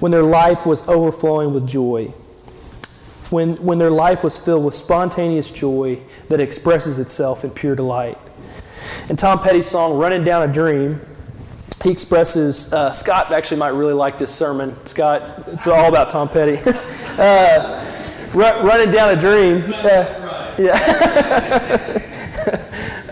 when 0.00 0.12
their 0.12 0.22
life 0.22 0.66
was 0.66 0.88
overflowing 0.88 1.52
with 1.52 1.66
joy, 1.66 2.06
when, 3.30 3.56
when 3.56 3.78
their 3.78 3.90
life 3.90 4.22
was 4.22 4.42
filled 4.42 4.64
with 4.64 4.74
spontaneous 4.74 5.50
joy 5.50 6.00
that 6.28 6.38
expresses 6.38 7.00
itself 7.00 7.42
in 7.42 7.50
pure 7.50 7.74
delight. 7.74 8.18
In 9.08 9.16
Tom 9.16 9.40
Petty's 9.40 9.66
song, 9.66 9.98
Running 9.98 10.22
Down 10.24 10.48
a 10.48 10.52
Dream, 10.52 11.00
he 11.82 11.90
expresses, 11.90 12.72
uh, 12.72 12.92
Scott 12.92 13.32
actually 13.32 13.56
might 13.56 13.74
really 13.74 13.92
like 13.92 14.18
this 14.18 14.34
sermon. 14.34 14.74
Scott, 14.86 15.44
it's 15.48 15.66
all 15.66 15.88
about 15.88 16.08
Tom 16.08 16.28
Petty. 16.28 16.58
uh, 17.18 17.93
running 18.34 18.90
Down 18.90 19.10
a 19.10 19.16
Dream. 19.16 19.62
Uh, 19.66 20.54
yeah. 20.58 22.00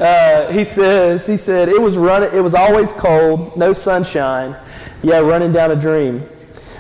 Uh, 0.03 0.51
he 0.53 0.65
says, 0.65 1.29
he 1.29 1.37
said, 1.37 1.69
it 1.69 1.81
was 1.81 1.97
running, 1.97 2.29
it 2.35 2.41
was 2.41 2.57
always 2.57 2.93
cold, 2.93 3.57
no 3.57 3.73
sunshine, 3.73 4.57
yeah, 5.01 5.19
running 5.19 5.53
down 5.53 5.71
a 5.71 5.77
dream 5.77 6.27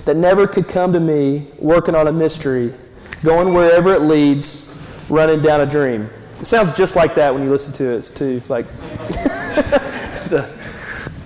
that 0.06 0.16
never 0.16 0.44
could 0.44 0.66
come 0.66 0.92
to 0.92 0.99
me, 0.99 1.46
working 1.61 1.94
on 1.94 2.08
a 2.08 2.12
mystery, 2.12 2.72
going 3.22 3.54
wherever 3.54 3.94
it 3.94 4.00
leads, 4.00 5.06
running 5.08 5.40
down 5.40 5.61
a 5.61 5.66
dream. 5.66 6.08
It 6.40 6.46
sounds 6.46 6.72
just 6.72 6.96
like 6.96 7.14
that 7.14 7.32
when 7.32 7.44
you 7.44 7.50
listen 7.50 7.72
to 7.75 7.92
it. 7.92 7.99
It's 7.99 8.11
too 8.11 8.42
like 8.49 8.66
the 10.28 10.50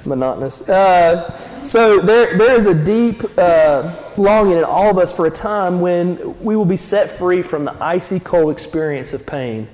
monotonous. 0.05 0.69
Uh, 0.69 1.31
so 1.67 1.99
there, 2.01 2.37
there 2.37 2.53
is 2.53 2.67
a 2.67 2.85
deep 2.85 3.23
uh, 3.37 3.95
longing 4.17 4.59
in 4.59 4.65
all 4.65 4.91
of 4.91 4.99
us 4.99 5.15
for 5.15 5.27
a 5.27 5.31
time 5.31 5.81
when 5.81 6.39
we 6.43 6.57
will 6.57 6.65
be 6.65 6.77
set 6.77 7.11
free 7.11 7.43
from 7.43 7.65
the 7.65 7.77
icy 7.83 8.21
cold 8.21 8.53
experience 8.53 9.13
of 9.13 9.27
pain 9.27 9.69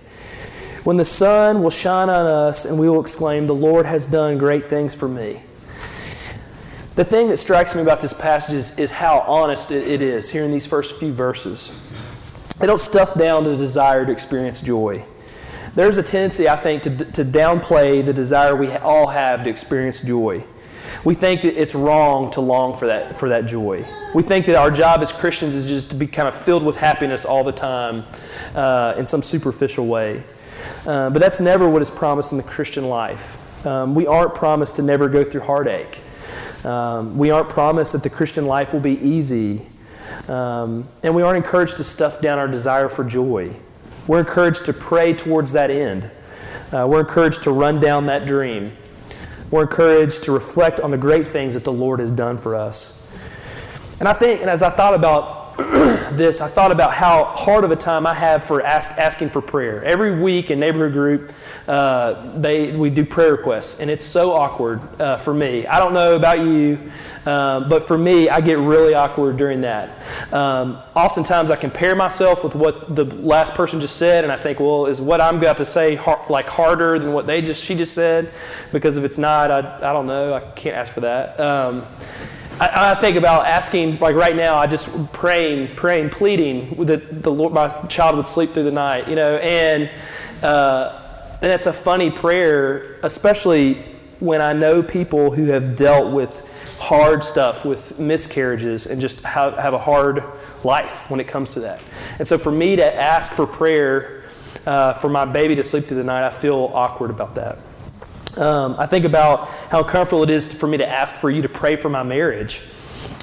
when 0.85 0.97
the 0.97 1.05
sun 1.05 1.63
will 1.63 1.71
shine 1.71 2.11
on 2.11 2.27
us 2.27 2.65
and 2.65 2.79
we 2.79 2.89
will 2.89 3.01
exclaim, 3.01 3.47
The 3.47 3.55
Lord 3.55 3.87
has 3.87 4.07
done 4.07 4.37
great 4.37 4.65
things 4.65 4.95
for 4.95 5.09
me. 5.09 5.41
The 6.97 7.05
thing 7.05 7.29
that 7.29 7.37
strikes 7.37 7.75
me 7.75 7.83
about 7.83 8.01
this 8.01 8.13
passage 8.13 8.55
is, 8.55 8.79
is 8.79 8.91
how 8.91 9.21
honest 9.21 9.71
it, 9.71 9.87
it 9.87 10.03
is 10.03 10.29
here 10.29 10.45
in 10.45 10.51
these 10.51 10.67
first 10.67 10.99
few 10.99 11.13
verses. 11.13 11.89
They 12.59 12.67
don't 12.67 12.81
stuff 12.81 13.15
down 13.15 13.45
the 13.45 13.57
desire 13.57 14.05
to 14.05 14.13
experience 14.13 14.61
joy. 14.61 15.05
There's 15.75 15.97
a 15.97 16.03
tendency, 16.03 16.49
I 16.49 16.57
think, 16.57 16.83
to, 16.83 16.91
to 17.13 17.25
downplay 17.25 18.05
the 18.05 18.13
desire 18.13 18.55
we 18.55 18.71
all 18.73 19.07
have 19.07 19.45
to 19.45 19.51
experience 19.51 20.03
joy. 20.03 20.45
We 21.05 21.15
think 21.15 21.43
that 21.43 21.61
it's 21.61 21.75
wrong 21.75 22.31
to 22.33 22.41
long 22.41 22.75
for 22.75 22.87
that, 22.87 23.17
for 23.17 23.29
that 23.29 23.47
joy. 23.47 23.85
We 24.15 24.23
think 24.23 24.47
that 24.47 24.57
our 24.57 24.71
job 24.71 25.01
as 25.01 25.13
Christians 25.13 25.55
is 25.55 25.65
just 25.65 25.91
to 25.91 25.97
be 25.97 26.07
kind 26.07 26.29
of 26.29 26.37
filled 26.37 26.63
with 26.63 26.77
happiness 26.77 27.25
all 27.25 27.45
the 27.45 27.53
time 27.53 28.05
uh, 28.55 28.95
in 28.97 29.07
some 29.07 29.23
superficial 29.23 29.87
way. 29.87 30.23
Uh, 30.87 31.11
but 31.11 31.19
that's 31.19 31.41
never 31.41 31.69
what 31.69 31.83
is 31.83 31.91
promised 31.91 32.33
in 32.33 32.39
the 32.39 32.45
Christian 32.45 32.89
life. 32.89 33.67
Um, 33.67 33.95
we 33.95 34.07
aren't 34.07 34.35
promised 34.35 34.77
to 34.77 34.83
never 34.83 35.09
go 35.09 35.25
through 35.25 35.43
heartache. 35.43 36.01
Um, 36.65 37.17
we 37.17 37.31
aren't 37.31 37.49
promised 37.49 37.93
that 37.93 38.03
the 38.03 38.11
Christian 38.11 38.47
life 38.47 38.73
will 38.73 38.81
be 38.81 38.99
easy. 38.99 39.67
Um, 40.29 40.87
and 41.03 41.15
we 41.15 41.23
aren't 41.23 41.37
encouraged 41.37 41.77
to 41.79 41.85
stuff 41.85 42.21
down 42.21 42.39
our 42.39 42.49
desire 42.49 42.89
for 42.89 43.05
joy. 43.05 43.53
We're 44.07 44.21
encouraged 44.21 44.67
to 44.67 44.73
pray 44.73 45.15
towards 45.15 45.53
that 45.53 45.71
end. 45.71 46.11
Uh, 46.73 46.87
we're 46.89 47.01
encouraged 47.01 47.43
to 47.45 47.53
run 47.53 47.81
down 47.81 48.07
that 48.07 48.27
dream. 48.27 48.73
We're 49.53 49.63
encouraged 49.63 50.25
to 50.25 50.33
reflect 50.33 50.81
on 50.81 50.91
the 50.91 50.99
great 50.99 51.29
things 51.29 51.55
that 51.55 51.63
the 51.63 51.73
Lord 51.73 52.01
has 52.01 52.11
done 52.11 52.39
for 52.39 52.57
us. 52.57 53.17
And 54.01 54.09
I 54.09 54.15
think, 54.15 54.41
and 54.41 54.51
as 54.51 54.63
I 54.63 54.71
thought 54.71 54.95
about 54.95 55.42
this, 56.13 56.41
I 56.41 56.49
thought 56.49 56.73
about 56.73 56.95
how 56.95 57.25
hard 57.25 57.65
of 57.65 57.71
a 57.71 57.77
time 57.77 58.07
I 58.07 58.15
have 58.15 58.45
for 58.45 58.63
ask, 58.63 58.99
asking 58.99 59.31
for 59.31 59.43
prayer. 59.43 59.85
Every 59.85 60.21
week 60.21 60.51
in 60.51 60.61
neighborhood 60.61 60.93
group, 60.93 61.33
uh, 61.69 62.39
they, 62.39 62.75
we 62.75 62.91
do 62.91 63.05
prayer 63.05 63.33
requests, 63.33 63.81
and 63.81 63.91
it's 63.91 64.05
so 64.05 64.33
awkward 64.33 64.81
uh, 65.01 65.17
for 65.17 65.35
me. 65.35 65.67
I 65.67 65.79
don't 65.79 65.93
know 65.93 66.17
about 66.17 66.39
you, 66.39 66.79
uh, 67.27 67.69
but 67.69 67.87
for 67.87 67.99
me, 67.99 68.29
I 68.29 68.41
get 68.41 68.59
really 68.59 68.95
awkward 68.95 69.37
during 69.37 69.61
that. 69.61 69.91
Um, 70.33 70.79
oftentimes, 70.95 71.51
I 71.51 71.57
compare 71.57 71.95
myself 71.95 72.43
with 72.43 72.55
what 72.55 72.95
the 72.95 73.05
last 73.05 73.55
person 73.55 73.81
just 73.81 73.97
said, 73.97 74.25
and 74.25 74.33
I 74.33 74.37
think, 74.37 74.59
well, 74.59 74.87
is 74.87 75.01
what 75.01 75.21
I'm 75.21 75.37
about 75.37 75.59
to 75.59 75.67
say 75.67 75.95
har- 75.97 76.25
like 76.29 76.47
harder 76.47 76.99
than 76.99 77.13
what 77.13 77.27
they 77.27 77.43
just 77.43 77.65
she 77.65 77.75
just 77.75 77.95
said? 77.95 78.33
Because 78.73 78.97
if 78.97 79.05
it's 79.05 79.19
not, 79.19 79.51
I, 79.51 79.59
I 79.59 79.93
don't 79.93 80.07
know. 80.07 80.35
I 80.35 80.41
can't 80.41 80.77
ask 80.77 80.93
for 80.93 81.01
that. 81.01 81.39
Um, 81.39 81.85
I, 82.61 82.93
I, 82.93 82.95
think 82.97 83.17
about 83.17 83.47
asking, 83.47 83.99
like 83.99 84.15
right 84.15 84.37
now, 84.37 84.57
I 84.57 84.67
just 84.67 85.13
praying, 85.13 85.75
praying, 85.75 86.11
pleading 86.11 86.85
that 86.87 87.23
the 87.23 87.33
Lord, 87.33 87.53
my 87.53 87.69
child 87.87 88.17
would 88.17 88.27
sleep 88.27 88.51
through 88.51 88.65
the 88.65 88.71
night, 88.71 89.09
you 89.09 89.17
know, 89.17 89.37
and 89.37 89.91
uh, 90.43 91.03
and 91.43 91.51
it's 91.51 91.67
a 91.67 91.73
funny 91.73 92.11
prayer, 92.11 92.99
especially 93.03 93.75
when 94.21 94.41
I 94.41 94.53
know 94.53 94.83
people 94.83 95.33
who 95.33 95.47
have 95.47 95.75
dealt 95.75 96.13
with 96.13 96.49
hard 96.79 97.25
stuff, 97.25 97.65
with 97.65 97.99
miscarriages, 97.99 98.87
and 98.87 99.01
just 99.01 99.25
have, 99.25 99.57
have 99.57 99.75
a 99.75 99.79
hard 99.79 100.23
life 100.63 101.11
when 101.11 101.19
it 101.19 101.27
comes 101.27 101.55
to 101.55 101.61
that. 101.61 101.83
And 102.21 102.29
so 102.29 102.39
for 102.39 102.53
me 102.53 102.77
to 102.77 102.95
ask 102.95 103.33
for 103.33 103.47
prayer 103.47 104.23
uh, 104.67 104.93
for 104.93 105.09
my 105.09 105.25
baby 105.25 105.57
to 105.57 105.65
sleep 105.65 105.85
through 105.85 105.97
the 105.97 106.05
night, 106.05 106.25
I 106.25 106.31
feel 106.31 106.71
awkward 106.75 107.11
about 107.11 107.35
that. 107.35 107.59
Um, 108.39 108.77
I 108.79 108.87
think 108.87 109.05
about 109.05 109.49
how 109.49 109.83
comfortable 109.83 110.23
it 110.23 110.31
is 110.31 110.53
for 110.53 110.67
me 110.67 110.79
to 110.79 110.89
ask 110.89 111.15
for 111.15 111.31
you 111.31 111.43
to 111.43 111.49
pray 111.49 111.77
for 111.77 111.89
my 111.89 112.03
marriage. 112.03 112.63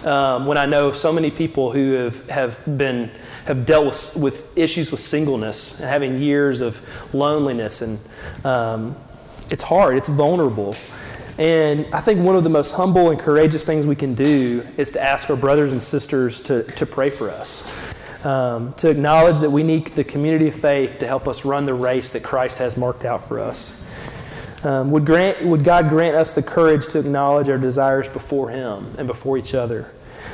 Um, 0.06 0.46
when 0.46 0.58
I 0.58 0.66
know 0.66 0.92
so 0.92 1.12
many 1.12 1.32
people 1.32 1.72
who 1.72 1.94
have, 1.94 2.30
have 2.30 2.78
been 2.78 3.12
have 3.50 3.66
dealt 3.66 3.86
with, 3.86 4.16
with 4.18 4.58
issues 4.58 4.92
with 4.92 5.00
singleness 5.00 5.80
and 5.80 5.90
having 5.90 6.22
years 6.22 6.62
of 6.62 6.82
loneliness 7.16 7.82
and 7.82 8.00
um, 8.46 8.96
it's 9.50 9.64
hard 9.64 9.98
it's 9.98 10.08
vulnerable 10.08 10.76
and 11.40 11.88
i 11.94 12.00
think 12.00 12.24
one 12.24 12.36
of 12.36 12.44
the 12.44 12.50
most 12.50 12.76
humble 12.76 13.10
and 13.10 13.20
courageous 13.20 13.64
things 13.64 13.88
we 13.88 13.96
can 13.96 14.14
do 14.14 14.64
is 14.78 14.92
to 14.92 15.02
ask 15.02 15.32
our 15.32 15.36
brothers 15.36 15.72
and 15.72 15.82
sisters 15.82 16.42
to, 16.42 16.62
to 16.74 16.86
pray 16.86 17.10
for 17.10 17.32
us 17.32 17.74
um, 18.24 18.72
to 18.74 18.90
acknowledge 18.90 19.40
that 19.40 19.50
we 19.50 19.64
need 19.64 19.88
the 19.88 20.04
community 20.04 20.50
of 20.50 20.54
faith 20.54 21.00
to 21.00 21.08
help 21.08 21.28
us 21.28 21.44
run 21.44 21.66
the 21.66 21.74
race 21.74 22.12
that 22.12 22.22
christ 22.22 22.60
has 22.60 22.78
marked 22.78 23.04
out 23.04 23.20
for 23.20 23.40
us 23.40 23.89
um, 24.64 24.92
would, 24.92 25.06
grant, 25.06 25.44
would 25.46 25.64
God 25.64 25.90
grant 25.90 26.16
us 26.16 26.34
the 26.34 26.44
courage 26.44 26.88
to 26.88 27.00
acknowledge 27.00 27.50
our 27.50 27.58
desires 27.58 28.10
before 28.10 28.50
Him 28.50 28.94
and 28.98 29.08
before 29.08 29.38
each 29.38 29.56
other? 29.56 29.90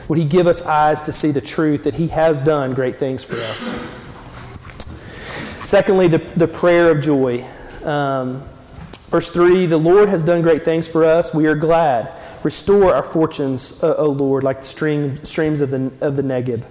Would 0.08 0.18
He 0.18 0.26
give 0.26 0.48
us 0.48 0.66
eyes 0.66 1.04
to 1.04 1.12
see 1.12 1.32
the 1.32 1.42
truth 1.42 1.84
that 1.84 1.94
He 1.94 2.08
has 2.08 2.40
done 2.40 2.74
great 2.74 2.96
things 2.96 3.24
for 3.24 3.36
us? 3.36 4.04
Secondly, 5.68 6.08
the, 6.08 6.20
the 6.36 6.48
prayer 6.48 6.90
of 6.92 7.02
joy. 7.02 7.44
Um, 7.84 8.44
verse 9.10 9.32
3 9.32 9.68
The 9.68 9.78
Lord 9.78 10.10
has 10.10 10.24
done 10.24 10.42
great 10.42 10.64
things 10.64 10.88
for 10.88 11.06
us. 11.06 11.34
We 11.34 11.46
are 11.48 11.56
glad. 11.56 12.12
Restore 12.44 12.94
our 12.94 13.04
fortunes, 13.04 13.84
uh, 13.84 13.96
O 13.98 14.10
Lord, 14.10 14.44
like 14.44 14.60
the 14.62 14.68
stream, 14.68 15.16
streams 15.24 15.62
of 15.62 15.72
the, 15.72 15.92
of 16.02 16.16
the 16.16 16.22
Negeb. 16.22 16.64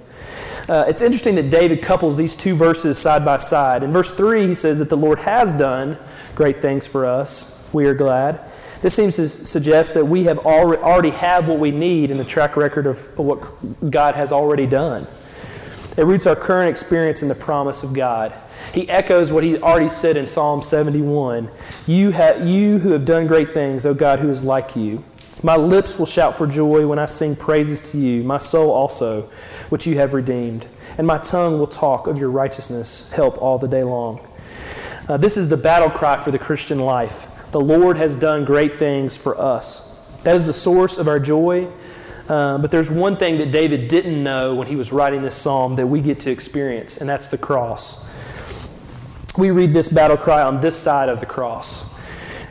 Uh, 0.68 0.84
it's 0.88 1.02
interesting 1.02 1.34
that 1.34 1.50
David 1.50 1.82
couples 1.82 2.16
these 2.16 2.36
two 2.36 2.54
verses 2.54 2.98
side 2.98 3.24
by 3.24 3.36
side. 3.36 3.82
In 3.82 3.92
verse 3.92 4.16
3, 4.16 4.46
he 4.46 4.54
says 4.54 4.78
that 4.78 4.88
the 4.88 4.96
Lord 4.96 5.18
has 5.18 5.52
done 5.52 5.98
great 6.34 6.62
things 6.62 6.86
for 6.86 7.04
us. 7.04 7.70
We 7.74 7.84
are 7.86 7.94
glad. 7.94 8.40
This 8.80 8.94
seems 8.94 9.16
to 9.16 9.28
suggest 9.28 9.94
that 9.94 10.04
we 10.04 10.24
have 10.24 10.38
already 10.38 11.10
have 11.10 11.48
what 11.48 11.58
we 11.58 11.70
need 11.70 12.10
in 12.10 12.16
the 12.16 12.24
track 12.24 12.56
record 12.56 12.86
of 12.86 13.18
what 13.18 13.40
God 13.90 14.14
has 14.14 14.32
already 14.32 14.66
done. 14.66 15.06
It 15.96 16.04
roots 16.04 16.26
our 16.26 16.36
current 16.36 16.70
experience 16.70 17.22
in 17.22 17.28
the 17.28 17.34
promise 17.34 17.82
of 17.82 17.92
God. 17.92 18.34
He 18.72 18.88
echoes 18.88 19.30
what 19.30 19.44
he 19.44 19.58
already 19.58 19.88
said 19.88 20.16
in 20.16 20.26
Psalm 20.26 20.62
71 20.62 21.50
You, 21.86 22.10
have, 22.10 22.46
you 22.46 22.78
who 22.78 22.90
have 22.90 23.04
done 23.04 23.26
great 23.26 23.48
things, 23.50 23.86
O 23.86 23.94
God, 23.94 24.18
who 24.18 24.30
is 24.30 24.42
like 24.42 24.76
you. 24.76 25.04
My 25.42 25.56
lips 25.56 25.98
will 25.98 26.06
shout 26.06 26.36
for 26.36 26.46
joy 26.46 26.86
when 26.86 26.98
I 26.98 27.06
sing 27.06 27.36
praises 27.36 27.92
to 27.92 27.98
you, 27.98 28.22
my 28.22 28.38
soul 28.38 28.70
also, 28.70 29.28
which 29.70 29.86
you 29.86 29.96
have 29.96 30.14
redeemed. 30.14 30.68
And 30.98 31.06
my 31.06 31.18
tongue 31.18 31.58
will 31.58 31.66
talk 31.66 32.06
of 32.06 32.18
your 32.18 32.30
righteousness, 32.30 33.12
help 33.12 33.40
all 33.42 33.58
the 33.58 33.68
day 33.68 33.82
long. 33.82 34.26
Uh, 35.08 35.16
this 35.16 35.36
is 35.36 35.48
the 35.48 35.56
battle 35.56 35.90
cry 35.90 36.16
for 36.16 36.30
the 36.30 36.38
Christian 36.38 36.78
life. 36.78 37.50
The 37.50 37.60
Lord 37.60 37.96
has 37.96 38.16
done 38.16 38.44
great 38.44 38.78
things 38.78 39.16
for 39.16 39.38
us. 39.38 40.20
That 40.22 40.34
is 40.34 40.46
the 40.46 40.52
source 40.52 40.98
of 40.98 41.08
our 41.08 41.20
joy. 41.20 41.70
Uh, 42.28 42.56
but 42.58 42.70
there's 42.70 42.90
one 42.90 43.16
thing 43.16 43.36
that 43.38 43.50
David 43.50 43.88
didn't 43.88 44.22
know 44.22 44.54
when 44.54 44.66
he 44.66 44.76
was 44.76 44.92
writing 44.92 45.20
this 45.20 45.34
psalm 45.34 45.76
that 45.76 45.86
we 45.86 46.00
get 46.00 46.20
to 46.20 46.30
experience, 46.30 46.98
and 46.98 47.08
that's 47.08 47.28
the 47.28 47.36
cross. 47.36 48.14
We 49.36 49.50
read 49.50 49.74
this 49.74 49.88
battle 49.88 50.16
cry 50.16 50.42
on 50.42 50.60
this 50.60 50.76
side 50.76 51.10
of 51.10 51.20
the 51.20 51.26
cross. 51.26 51.92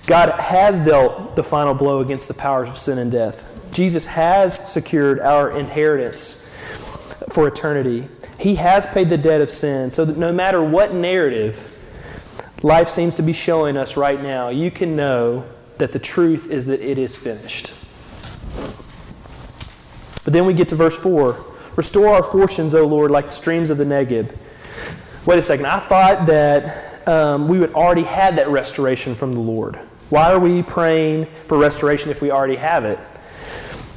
God 0.06 0.38
has 0.40 0.80
dealt 0.80 1.36
the 1.36 1.44
final 1.44 1.74
blow 1.74 2.02
against 2.02 2.28
the 2.28 2.34
powers 2.34 2.68
of 2.68 2.78
sin 2.78 3.00
and 3.00 3.12
death. 3.12 3.50
Jesus 3.74 4.06
has 4.06 4.72
secured 4.72 5.20
our 5.20 5.58
inheritance 5.58 6.43
for 7.30 7.48
eternity. 7.48 8.08
He 8.40 8.56
has 8.56 8.86
paid 8.92 9.10
the 9.10 9.18
debt 9.18 9.42
of 9.42 9.50
sin 9.50 9.92
so 9.92 10.06
that 10.06 10.18
no 10.18 10.32
matter 10.32 10.64
what 10.64 10.94
narrative 10.94 11.70
life 12.62 12.90
seems 12.90 13.16
to 13.16 13.22
be 13.22 13.34
showing 13.34 13.78
us 13.78 13.98
right 13.98 14.22
now, 14.22 14.50
you 14.50 14.72
can 14.72 14.96
know 14.96 15.46
that 15.78 15.92
the 15.92 16.00
truth 16.00 16.52
is 16.52 16.66
that 16.68 16.82
it 16.82 16.98
is 16.98 17.16
finished. 17.16 17.74
But 20.24 20.34
then 20.34 20.46
we 20.46 20.54
get 20.54 20.70
to 20.70 20.76
verse 20.76 20.98
4 21.00 21.46
Restore 21.76 22.10
our 22.10 22.24
fortunes, 22.24 22.76
O 22.76 22.86
Lord, 22.86 23.10
like 23.10 23.26
the 23.26 23.32
streams 23.32 23.72
of 23.72 23.80
the 23.80 23.84
Negeb. 23.84 24.36
Wait 25.26 25.40
a 25.40 25.42
second. 25.42 25.66
I 25.66 25.80
thought 25.80 26.28
that 26.28 27.08
um, 27.08 27.48
we 27.48 27.60
would 27.60 27.74
already 27.74 28.04
had 28.04 28.36
that 28.38 28.48
restoration 28.50 29.16
from 29.16 29.34
the 29.34 29.40
Lord. 29.40 29.78
Why 30.10 30.32
are 30.32 30.40
we 30.40 30.62
praying 30.62 31.26
for 31.48 31.58
restoration 31.58 32.12
if 32.12 32.22
we 32.22 32.30
already 32.30 32.58
have 32.58 32.86
it? 32.86 33.00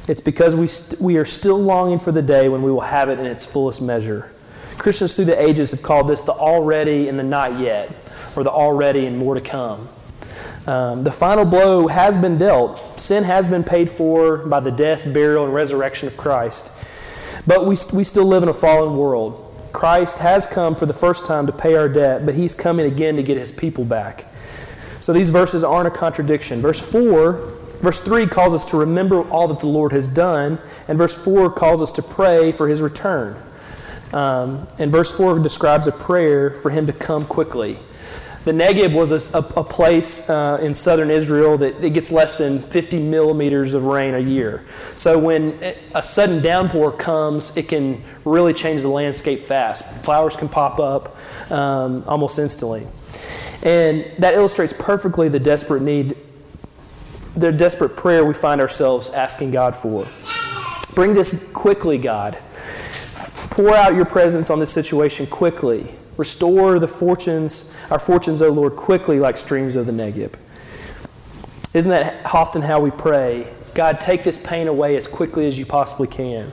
It's 0.07 0.21
because 0.21 0.55
we, 0.55 0.67
st- 0.67 1.01
we 1.01 1.17
are 1.17 1.25
still 1.25 1.57
longing 1.57 1.99
for 1.99 2.11
the 2.11 2.21
day 2.21 2.49
when 2.49 2.63
we 2.63 2.71
will 2.71 2.79
have 2.79 3.09
it 3.09 3.19
in 3.19 3.25
its 3.25 3.45
fullest 3.45 3.81
measure. 3.81 4.31
Christians 4.77 5.15
through 5.15 5.25
the 5.25 5.41
ages 5.41 5.71
have 5.71 5.81
called 5.81 6.07
this 6.07 6.23
the 6.23 6.33
already 6.33 7.09
and 7.09 7.17
the 7.17 7.23
not 7.23 7.59
yet 7.59 7.91
or 8.35 8.43
the 8.43 8.51
already 8.51 9.05
and 9.05 9.17
more 9.17 9.33
to 9.33 9.41
come. 9.41 9.89
Um, 10.67 11.01
the 11.01 11.11
final 11.11 11.45
blow 11.45 11.87
has 11.87 12.17
been 12.17 12.37
dealt. 12.37 12.99
Sin 12.99 13.23
has 13.23 13.47
been 13.47 13.63
paid 13.63 13.89
for 13.89 14.37
by 14.37 14.59
the 14.59 14.71
death, 14.71 15.11
burial, 15.13 15.45
and 15.45 15.53
resurrection 15.53 16.07
of 16.07 16.17
Christ. 16.17 16.85
But 17.47 17.65
we, 17.65 17.75
we 17.93 18.03
still 18.03 18.25
live 18.25 18.43
in 18.43 18.49
a 18.49 18.53
fallen 18.53 18.97
world. 18.97 19.43
Christ 19.71 20.19
has 20.19 20.45
come 20.45 20.75
for 20.75 20.85
the 20.85 20.93
first 20.93 21.25
time 21.25 21.45
to 21.47 21.53
pay 21.53 21.75
our 21.75 21.87
debt, 21.87 22.25
but 22.25 22.35
he's 22.35 22.53
coming 22.53 22.85
again 22.85 23.15
to 23.15 23.23
get 23.23 23.37
his 23.37 23.51
people 23.51 23.85
back. 23.85 24.25
So 24.99 25.13
these 25.13 25.29
verses 25.29 25.63
aren't 25.63 25.87
a 25.87 25.91
contradiction. 25.91 26.61
Verse 26.61 26.81
4, 26.81 27.56
verse 27.79 27.99
3 27.99 28.27
calls 28.27 28.53
us 28.53 28.65
to 28.71 28.77
remember 28.77 29.21
all 29.29 29.47
that 29.47 29.59
the 29.59 29.67
Lord 29.67 29.91
has 29.91 30.07
done, 30.07 30.59
and 30.87 30.97
verse 30.97 31.23
4 31.23 31.51
calls 31.51 31.81
us 31.81 31.91
to 31.93 32.01
pray 32.01 32.51
for 32.51 32.67
his 32.67 32.81
return. 32.81 33.41
Um, 34.13 34.67
and 34.79 34.91
verse 34.91 35.15
4 35.15 35.39
describes 35.39 35.87
a 35.87 35.91
prayer 35.91 36.49
for 36.49 36.69
him 36.69 36.87
to 36.87 36.93
come 36.93 37.25
quickly. 37.25 37.77
The 38.47 38.53
Negev 38.53 38.93
was 38.93 39.11
a, 39.11 39.37
a, 39.37 39.41
a 39.59 39.63
place 39.65 40.29
uh, 40.29 40.57
in 40.61 40.73
southern 40.73 41.11
Israel 41.11 41.57
that 41.57 41.83
it 41.83 41.89
gets 41.89 42.13
less 42.13 42.37
than 42.37 42.61
50 42.61 42.97
millimeters 42.97 43.73
of 43.73 43.83
rain 43.83 44.13
a 44.15 44.19
year. 44.19 44.63
So 44.95 45.19
when 45.19 45.61
a 45.93 46.01
sudden 46.01 46.41
downpour 46.41 46.93
comes, 46.93 47.57
it 47.57 47.67
can 47.67 48.01
really 48.23 48.53
change 48.53 48.83
the 48.83 48.87
landscape 48.87 49.41
fast. 49.41 50.01
Flowers 50.05 50.37
can 50.37 50.47
pop 50.47 50.79
up 50.79 51.17
um, 51.51 52.05
almost 52.07 52.39
instantly. 52.39 52.87
And 53.63 54.09
that 54.19 54.33
illustrates 54.35 54.71
perfectly 54.71 55.27
the 55.27 55.41
desperate 55.41 55.81
need, 55.81 56.15
the 57.37 57.51
desperate 57.51 57.95
prayer 57.95 58.25
we 58.25 58.33
find 58.33 58.59
ourselves 58.59 59.11
asking 59.11 59.51
God 59.51 59.75
for. 59.75 60.07
Bring 60.95 61.13
this 61.13 61.51
quickly, 61.53 61.97
God. 61.97 62.37
Pour 63.51 63.75
out 63.75 63.95
your 63.95 64.05
presence 64.05 64.49
on 64.49 64.59
this 64.59 64.71
situation 64.71 65.27
quickly. 65.27 65.93
Restore 66.17 66.79
the 66.79 66.87
fortunes, 66.87 67.77
our 67.91 67.99
fortunes, 67.99 68.41
O 68.41 68.49
Lord, 68.49 68.75
quickly 68.75 69.19
like 69.19 69.37
streams 69.37 69.75
of 69.75 69.85
the 69.85 69.91
Negeb. 69.91 70.33
Isn't 71.75 71.91
that 71.91 72.25
often 72.33 72.63
how 72.63 72.79
we 72.79 72.89
pray? 72.89 73.47
God, 73.75 73.99
take 74.01 74.23
this 74.23 74.43
pain 74.43 74.67
away 74.67 74.95
as 74.95 75.05
quickly 75.05 75.45
as 75.45 75.59
you 75.59 75.65
possibly 75.65 76.07
can. 76.07 76.51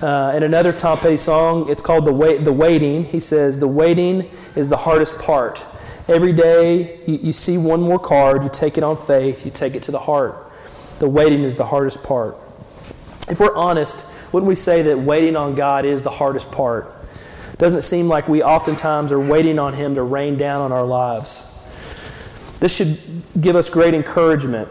Uh, 0.00 0.32
in 0.34 0.42
another 0.42 0.72
Tom 0.72 0.98
Petty 0.98 1.16
song, 1.16 1.70
it's 1.70 1.82
called 1.82 2.04
the, 2.04 2.12
Wait, 2.12 2.42
the 2.42 2.52
Waiting. 2.52 3.04
He 3.04 3.20
says, 3.20 3.60
The 3.60 3.68
waiting 3.68 4.28
is 4.56 4.68
the 4.68 4.76
hardest 4.76 5.20
part. 5.20 5.64
Every 6.08 6.32
day 6.32 7.00
you, 7.06 7.18
you 7.18 7.32
see 7.32 7.58
one 7.58 7.80
more 7.80 7.98
card, 7.98 8.42
you 8.42 8.50
take 8.52 8.76
it 8.76 8.84
on 8.84 8.96
faith, 8.96 9.44
you 9.44 9.52
take 9.52 9.74
it 9.74 9.82
to 9.84 9.92
the 9.92 9.98
heart. 9.98 10.50
The 10.98 11.08
waiting 11.08 11.42
is 11.42 11.56
the 11.56 11.66
hardest 11.66 12.02
part. 12.02 12.36
If 13.28 13.40
we're 13.40 13.56
honest, 13.56 14.06
wouldn't 14.32 14.48
we 14.48 14.54
say 14.54 14.82
that 14.82 14.98
waiting 14.98 15.36
on 15.36 15.54
God 15.54 15.84
is 15.84 16.02
the 16.02 16.10
hardest 16.10 16.50
part? 16.50 16.92
Doesn't 17.58 17.82
seem 17.82 18.08
like 18.08 18.28
we 18.28 18.42
oftentimes 18.42 19.12
are 19.12 19.20
waiting 19.20 19.58
on 19.58 19.74
Him 19.74 19.94
to 19.94 20.02
rain 20.02 20.36
down 20.36 20.62
on 20.62 20.72
our 20.72 20.84
lives? 20.84 22.56
This 22.58 22.76
should 22.76 22.98
give 23.40 23.56
us 23.56 23.70
great 23.70 23.94
encouragement. 23.94 24.68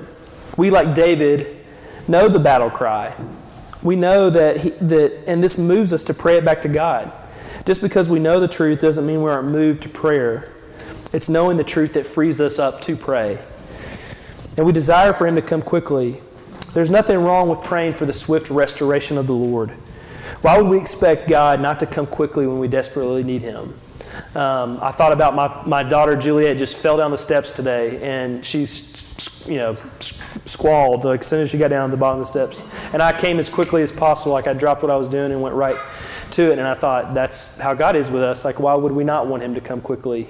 We, 0.57 0.69
like 0.69 0.93
David, 0.93 1.63
know 2.07 2.27
the 2.27 2.39
battle 2.39 2.69
cry. 2.69 3.15
We 3.83 3.95
know 3.95 4.29
that, 4.29 4.57
he, 4.57 4.69
that, 4.71 5.23
and 5.27 5.43
this 5.43 5.57
moves 5.57 5.93
us 5.93 6.03
to 6.05 6.13
pray 6.13 6.37
it 6.37 6.45
back 6.45 6.61
to 6.61 6.67
God. 6.67 7.11
Just 7.65 7.81
because 7.81 8.09
we 8.09 8.19
know 8.19 8.39
the 8.39 8.47
truth 8.47 8.79
doesn't 8.79 9.05
mean 9.05 9.23
we 9.23 9.29
aren't 9.29 9.47
moved 9.49 9.83
to 9.83 9.89
prayer. 9.89 10.49
It's 11.13 11.29
knowing 11.29 11.57
the 11.57 11.63
truth 11.63 11.93
that 11.93 12.05
frees 12.05 12.39
us 12.39 12.57
up 12.59 12.81
to 12.83 12.95
pray. 12.95 13.37
And 14.57 14.65
we 14.65 14.71
desire 14.71 15.13
for 15.13 15.27
Him 15.27 15.35
to 15.35 15.41
come 15.41 15.61
quickly. 15.61 16.21
There's 16.73 16.89
nothing 16.89 17.19
wrong 17.19 17.49
with 17.49 17.61
praying 17.61 17.93
for 17.93 18.05
the 18.05 18.13
swift 18.13 18.49
restoration 18.49 19.17
of 19.17 19.27
the 19.27 19.33
Lord. 19.33 19.71
Why 20.41 20.57
would 20.57 20.69
we 20.69 20.77
expect 20.77 21.27
God 21.27 21.59
not 21.59 21.79
to 21.79 21.85
come 21.85 22.07
quickly 22.07 22.47
when 22.47 22.59
we 22.59 22.67
desperately 22.67 23.23
need 23.23 23.41
Him? 23.41 23.73
Um, 24.35 24.79
I 24.81 24.91
thought 24.91 25.11
about 25.11 25.35
my, 25.35 25.63
my 25.65 25.83
daughter 25.83 26.15
Juliet 26.15 26.57
just 26.57 26.77
fell 26.77 26.97
down 26.97 27.11
the 27.11 27.17
steps 27.17 27.51
today, 27.51 28.01
and 28.01 28.43
she's 28.45 29.01
you 29.47 29.57
know 29.57 29.77
squalled 30.45 31.03
like 31.03 31.21
as 31.21 31.27
soon 31.27 31.41
as 31.41 31.49
she 31.49 31.57
got 31.57 31.69
down 31.69 31.85
at 31.85 31.91
the 31.91 31.97
bottom 31.97 32.19
of 32.21 32.25
the 32.25 32.31
steps. 32.31 32.73
And 32.93 33.01
I 33.01 33.17
came 33.17 33.39
as 33.39 33.49
quickly 33.49 33.81
as 33.81 33.91
possible, 33.91 34.33
like 34.33 34.47
I 34.47 34.53
dropped 34.53 34.81
what 34.81 34.91
I 34.91 34.95
was 34.95 35.09
doing 35.09 35.31
and 35.31 35.41
went 35.41 35.55
right 35.55 35.77
to 36.31 36.51
it. 36.51 36.59
And 36.59 36.67
I 36.67 36.73
thought 36.73 37.13
that's 37.13 37.59
how 37.59 37.73
God 37.73 37.95
is 37.95 38.09
with 38.09 38.23
us. 38.23 38.45
Like 38.45 38.59
why 38.59 38.73
would 38.73 38.91
we 38.91 39.03
not 39.03 39.27
want 39.27 39.43
Him 39.43 39.53
to 39.55 39.61
come 39.61 39.81
quickly? 39.81 40.29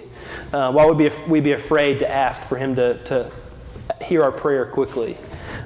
Uh, 0.54 0.72
why 0.72 0.86
would 0.86 0.98
we, 0.98 1.10
we 1.28 1.40
be 1.40 1.54
afraid 1.54 2.00
to 2.00 2.10
ask 2.10 2.44
for 2.44 2.58
Him 2.58 2.76
to, 2.76 2.98
to 3.06 3.32
hear 4.04 4.24
our 4.24 4.32
prayer 4.32 4.66
quickly? 4.66 5.18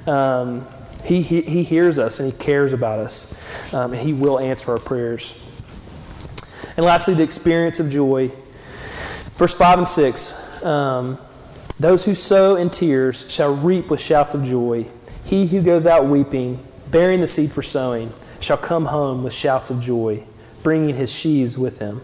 Um, 0.06 0.66
he, 1.04 1.22
he, 1.22 1.42
he, 1.42 1.62
hears 1.62 1.98
us 1.98 2.20
and 2.20 2.32
He 2.32 2.38
cares 2.38 2.72
about 2.72 2.98
us, 2.98 3.74
um, 3.74 3.92
and 3.92 4.02
He 4.02 4.12
will 4.12 4.38
answer 4.38 4.72
our 4.72 4.78
prayers. 4.78 5.42
And 6.76 6.84
lastly, 6.84 7.14
the 7.14 7.22
experience 7.22 7.80
of 7.80 7.90
joy. 7.90 8.30
Verse 9.36 9.56
5 9.56 9.78
and 9.78 9.88
6 9.88 10.64
um, 10.64 11.18
Those 11.80 12.04
who 12.04 12.14
sow 12.14 12.56
in 12.56 12.70
tears 12.70 13.30
shall 13.30 13.54
reap 13.54 13.90
with 13.90 14.00
shouts 14.00 14.34
of 14.34 14.44
joy. 14.44 14.86
He 15.24 15.46
who 15.46 15.62
goes 15.62 15.86
out 15.86 16.06
weeping, 16.06 16.62
bearing 16.90 17.20
the 17.20 17.26
seed 17.26 17.50
for 17.50 17.62
sowing, 17.62 18.12
shall 18.40 18.56
come 18.56 18.86
home 18.86 19.24
with 19.24 19.32
shouts 19.32 19.70
of 19.70 19.80
joy, 19.80 20.22
bringing 20.62 20.94
his 20.94 21.12
sheaves 21.12 21.58
with 21.58 21.78
him. 21.78 22.00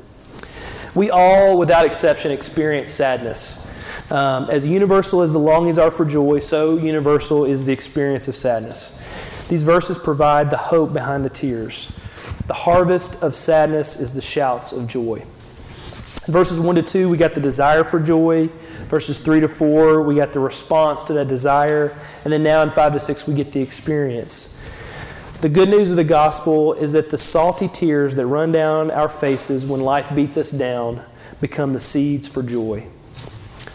We 0.94 1.11
all, 1.11 1.58
without 1.58 1.87
exception, 1.87 2.32
experience 2.32 2.90
sadness. 2.90 3.70
Um, 4.11 4.50
as 4.50 4.66
universal 4.66 5.22
as 5.22 5.32
the 5.32 5.38
longings 5.38 5.78
are 5.78 5.90
for 5.90 6.04
joy, 6.04 6.38
so 6.40 6.76
universal 6.76 7.46
is 7.46 7.64
the 7.64 7.72
experience 7.72 8.28
of 8.28 8.34
sadness. 8.34 9.46
These 9.49 9.62
verses 9.62 9.99
provide 9.99 10.50
the 10.50 10.58
hope 10.58 10.92
behind 10.92 11.25
the 11.25 11.30
tears. 11.30 11.98
The 12.46 12.55
harvest 12.55 13.22
of 13.22 13.35
sadness 13.35 14.00
is 14.00 14.12
the 14.12 14.20
shouts 14.20 14.72
of 14.72 14.87
joy. 14.87 15.24
Verses 16.26 16.61
1 16.61 16.76
to 16.76 16.83
2, 16.83 17.09
we 17.09 17.16
got 17.16 17.35
the 17.35 17.40
desire 17.40 17.85
for 17.85 17.98
joy. 17.98 18.48
Verses 18.88 19.18
3 19.18 19.40
to 19.40 19.48
4, 19.48 20.02
we 20.02 20.16
got 20.16 20.33
the 20.33 20.40
response 20.40 21.02
to 21.05 21.14
that 21.14 21.26
desire. 21.26 21.96
And 22.24 22.33
then 22.33 22.42
now 22.42 22.62
in 22.62 22.70
5 22.70 22.92
to 22.92 23.00
6, 23.00 23.26
we 23.26 23.35
get 23.35 23.52
the 23.52 23.61
experience. 23.61 24.62
The 25.42 25.48
good 25.48 25.68
news 25.70 25.90
of 25.90 25.96
the 25.96 26.05
gospel 26.05 26.72
is 26.74 26.92
that 26.92 27.11
the 27.11 27.18
salty 27.18 27.66
tears 27.66 28.14
that 28.14 28.26
run 28.26 28.52
down 28.52 28.92
our 28.92 29.09
faces 29.09 29.66
when 29.66 29.81
life 29.81 30.14
beats 30.14 30.37
us 30.37 30.52
down 30.52 31.02
become 31.40 31.72
the 31.72 31.81
seeds 31.81 32.28
for 32.28 32.44
joy. 32.44 32.87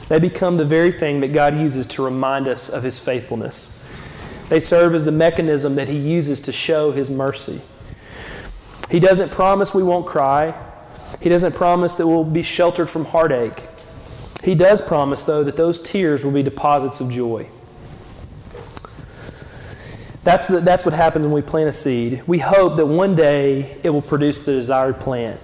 They 0.07 0.17
become 0.17 0.55
the 0.55 0.63
very 0.63 0.93
thing 0.93 1.19
that 1.19 1.33
God 1.33 1.55
uses 1.55 1.85
to 1.87 2.05
remind 2.05 2.47
us 2.47 2.69
of 2.69 2.83
His 2.83 3.01
faithfulness. 3.03 3.85
They 4.47 4.61
serve 4.61 4.95
as 4.95 5.03
the 5.03 5.11
mechanism 5.11 5.75
that 5.75 5.89
He 5.89 5.97
uses 5.97 6.39
to 6.43 6.53
show 6.53 6.93
His 6.93 7.09
mercy. 7.09 7.59
He 8.89 9.01
doesn't 9.01 9.31
promise 9.31 9.75
we 9.75 9.83
won't 9.83 10.05
cry. 10.05 10.55
He 11.19 11.27
doesn't 11.27 11.53
promise 11.53 11.95
that 11.95 12.07
we'll 12.07 12.23
be 12.23 12.43
sheltered 12.43 12.89
from 12.89 13.03
heartache. 13.03 13.61
He 14.41 14.55
does 14.55 14.79
promise, 14.79 15.25
though, 15.25 15.43
that 15.43 15.57
those 15.57 15.81
tears 15.81 16.23
will 16.23 16.31
be 16.31 16.43
deposits 16.43 17.01
of 17.01 17.11
joy. 17.11 17.49
That's, 20.27 20.49
the, 20.49 20.59
that's 20.59 20.83
what 20.83 20.93
happens 20.93 21.25
when 21.25 21.33
we 21.33 21.41
plant 21.41 21.69
a 21.69 21.71
seed. 21.71 22.21
We 22.27 22.37
hope 22.37 22.75
that 22.75 22.85
one 22.85 23.15
day 23.15 23.77
it 23.81 23.89
will 23.89 24.01
produce 24.01 24.41
the 24.41 24.51
desired 24.51 24.99
plant. 24.99 25.39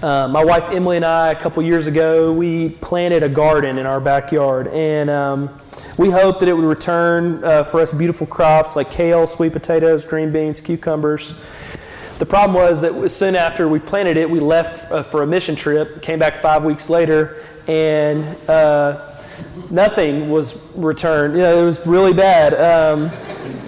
Uh, 0.00 0.28
my 0.28 0.44
wife 0.44 0.70
Emily 0.70 0.94
and 0.94 1.04
I, 1.04 1.32
a 1.32 1.34
couple 1.34 1.60
years 1.64 1.88
ago, 1.88 2.32
we 2.32 2.68
planted 2.68 3.24
a 3.24 3.28
garden 3.28 3.78
in 3.78 3.84
our 3.84 3.98
backyard, 3.98 4.68
and 4.68 5.10
um, 5.10 5.50
we 5.98 6.08
hoped 6.08 6.38
that 6.38 6.48
it 6.48 6.52
would 6.52 6.64
return 6.64 7.42
uh, 7.42 7.64
for 7.64 7.80
us 7.80 7.92
beautiful 7.92 8.28
crops 8.28 8.76
like 8.76 8.92
kale, 8.92 9.26
sweet 9.26 9.52
potatoes, 9.52 10.04
green 10.04 10.30
beans, 10.32 10.60
cucumbers. 10.60 11.44
The 12.20 12.26
problem 12.26 12.54
was 12.54 12.80
that 12.82 13.08
soon 13.08 13.34
after 13.34 13.66
we 13.66 13.80
planted 13.80 14.16
it, 14.16 14.30
we 14.30 14.38
left 14.38 14.88
uh, 14.92 15.02
for 15.02 15.24
a 15.24 15.26
mission 15.26 15.56
trip, 15.56 16.00
came 16.00 16.20
back 16.20 16.36
five 16.36 16.62
weeks 16.62 16.88
later, 16.88 17.42
and 17.66 18.24
uh, 18.48 19.16
nothing 19.68 20.30
was 20.30 20.72
returned. 20.76 21.34
You 21.34 21.42
know, 21.42 21.60
it 21.60 21.64
was 21.64 21.84
really 21.88 22.12
bad. 22.12 22.54
Um, 22.54 23.10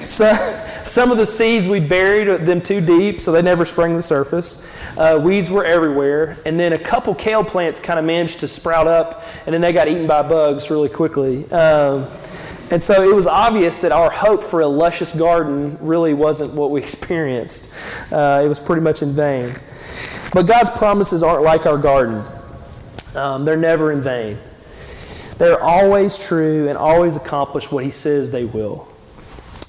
so, 0.05 0.33
some 0.85 1.11
of 1.11 1.17
the 1.17 1.27
seeds 1.27 1.67
we 1.67 1.81
buried 1.81 2.47
them 2.47 2.61
too 2.61 2.81
deep, 2.81 3.21
so 3.21 3.33
they 3.33 3.43
never 3.43 3.64
sprang 3.64 3.90
to 3.93 3.97
the 3.97 4.03
surface. 4.03 4.77
Uh, 4.99 5.19
weeds 5.23 5.51
were 5.51 5.64
everywhere, 5.64 6.38
and 6.45 6.61
then 6.61 6.75
a 6.75 6.79
couple 6.79 7.14
kale 7.14 7.43
plants 7.43 7.81
kind 7.81 7.99
of 7.99 8.05
managed 8.05 8.40
to 8.40 8.49
sprout 8.49 8.87
up, 8.87 9.25
and 9.47 9.55
then 9.55 9.61
they 9.61 9.73
got 9.73 9.88
eaten 9.88 10.07
by 10.07 10.23
bugs 10.23 10.71
really 10.71 10.88
quickly. 10.88 11.51
Um, 11.51 12.07
and 12.71 12.83
so 12.83 13.09
it 13.09 13.14
was 13.14 13.27
obvious 13.27 13.81
that 13.81 13.93
our 13.93 14.11
hope 14.11 14.43
for 14.43 14.61
a 14.61 14.67
luscious 14.67 15.14
garden 15.14 15.79
really 15.81 16.14
wasn't 16.14 16.53
what 16.55 16.71
we 16.71 16.81
experienced. 16.83 17.75
Uh, 18.12 18.43
it 18.45 18.49
was 18.49 18.61
pretty 18.61 18.83
much 18.83 19.03
in 19.03 19.12
vain. 19.12 19.55
But 20.33 20.47
God's 20.47 20.71
promises 20.71 21.23
aren't 21.23 21.45
like 21.45 21.67
our 21.67 21.79
garden, 21.79 22.25
um, 23.14 23.45
they're 23.45 23.57
never 23.57 23.93
in 23.93 24.03
vain. 24.03 24.38
They're 25.38 25.62
always 25.62 26.19
true 26.27 26.69
and 26.69 26.79
always 26.79 27.17
accomplish 27.17 27.71
what 27.71 27.85
He 27.85 27.90
says 27.90 28.31
they 28.31 28.45
will. 28.45 28.88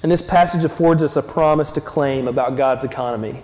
And 0.02 0.12
this 0.12 0.22
passage 0.22 0.64
affords 0.64 1.02
us 1.02 1.16
a 1.16 1.22
promise 1.22 1.72
to 1.72 1.80
claim 1.80 2.28
about 2.28 2.56
God's 2.56 2.84
economy. 2.84 3.40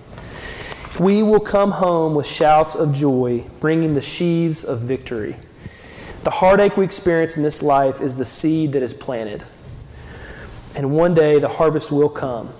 We 1.00 1.22
will 1.22 1.40
come 1.40 1.70
home 1.70 2.14
with 2.14 2.26
shouts 2.26 2.74
of 2.74 2.92
joy, 2.92 3.44
bringing 3.60 3.94
the 3.94 4.02
sheaves 4.02 4.64
of 4.64 4.80
victory. 4.80 5.36
The 6.24 6.30
heartache 6.30 6.76
we 6.76 6.84
experience 6.84 7.36
in 7.36 7.42
this 7.42 7.62
life 7.62 8.00
is 8.00 8.16
the 8.16 8.24
seed 8.24 8.72
that 8.72 8.82
is 8.82 8.94
planted. 8.94 9.42
And 10.76 10.92
one 10.92 11.14
day 11.14 11.38
the 11.38 11.48
harvest 11.48 11.90
will 11.90 12.08
come. 12.08 12.52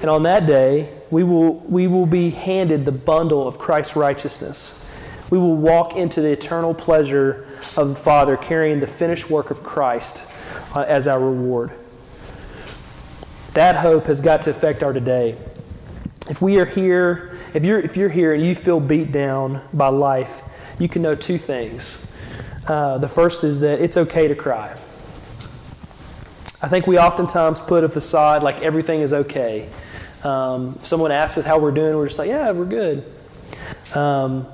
And 0.00 0.08
on 0.08 0.22
that 0.22 0.46
day, 0.46 0.96
we 1.10 1.24
will, 1.24 1.56
we 1.56 1.86
will 1.88 2.06
be 2.06 2.30
handed 2.30 2.86
the 2.86 2.92
bundle 2.92 3.46
of 3.46 3.58
Christ's 3.58 3.96
righteousness. 3.96 4.86
We 5.28 5.38
will 5.38 5.56
walk 5.56 5.96
into 5.96 6.22
the 6.22 6.30
eternal 6.32 6.72
pleasure 6.72 7.46
of 7.76 7.90
the 7.90 7.94
Father, 7.94 8.36
carrying 8.36 8.80
the 8.80 8.86
finished 8.86 9.28
work 9.28 9.50
of 9.50 9.62
Christ 9.62 10.32
uh, 10.74 10.84
as 10.88 11.06
our 11.06 11.20
reward. 11.20 11.72
That 13.54 13.76
hope 13.76 14.06
has 14.06 14.20
got 14.20 14.42
to 14.42 14.50
affect 14.50 14.82
our 14.82 14.92
today. 14.92 15.36
If 16.28 16.40
we 16.40 16.58
are 16.58 16.64
here, 16.64 17.36
if 17.54 17.64
you're, 17.64 17.80
if 17.80 17.96
you're 17.96 18.08
here 18.08 18.32
and 18.32 18.44
you 18.44 18.54
feel 18.54 18.78
beat 18.78 19.10
down 19.10 19.60
by 19.72 19.88
life, 19.88 20.42
you 20.78 20.88
can 20.88 21.02
know 21.02 21.16
two 21.16 21.38
things. 21.38 22.16
Uh, 22.68 22.98
the 22.98 23.08
first 23.08 23.42
is 23.42 23.60
that 23.60 23.80
it's 23.80 23.96
okay 23.96 24.28
to 24.28 24.34
cry. 24.36 24.76
I 26.62 26.68
think 26.68 26.86
we 26.86 26.98
oftentimes 26.98 27.60
put 27.60 27.82
a 27.82 27.88
facade 27.88 28.42
like 28.42 28.60
everything 28.60 29.00
is 29.00 29.12
okay. 29.12 29.68
Um, 30.22 30.74
if 30.76 30.86
someone 30.86 31.10
asks 31.10 31.38
us 31.38 31.44
how 31.44 31.58
we're 31.58 31.72
doing, 31.72 31.96
we're 31.96 32.06
just 32.06 32.18
like, 32.18 32.28
yeah, 32.28 32.50
we're 32.52 32.66
good. 32.66 33.04
Um, 33.94 34.46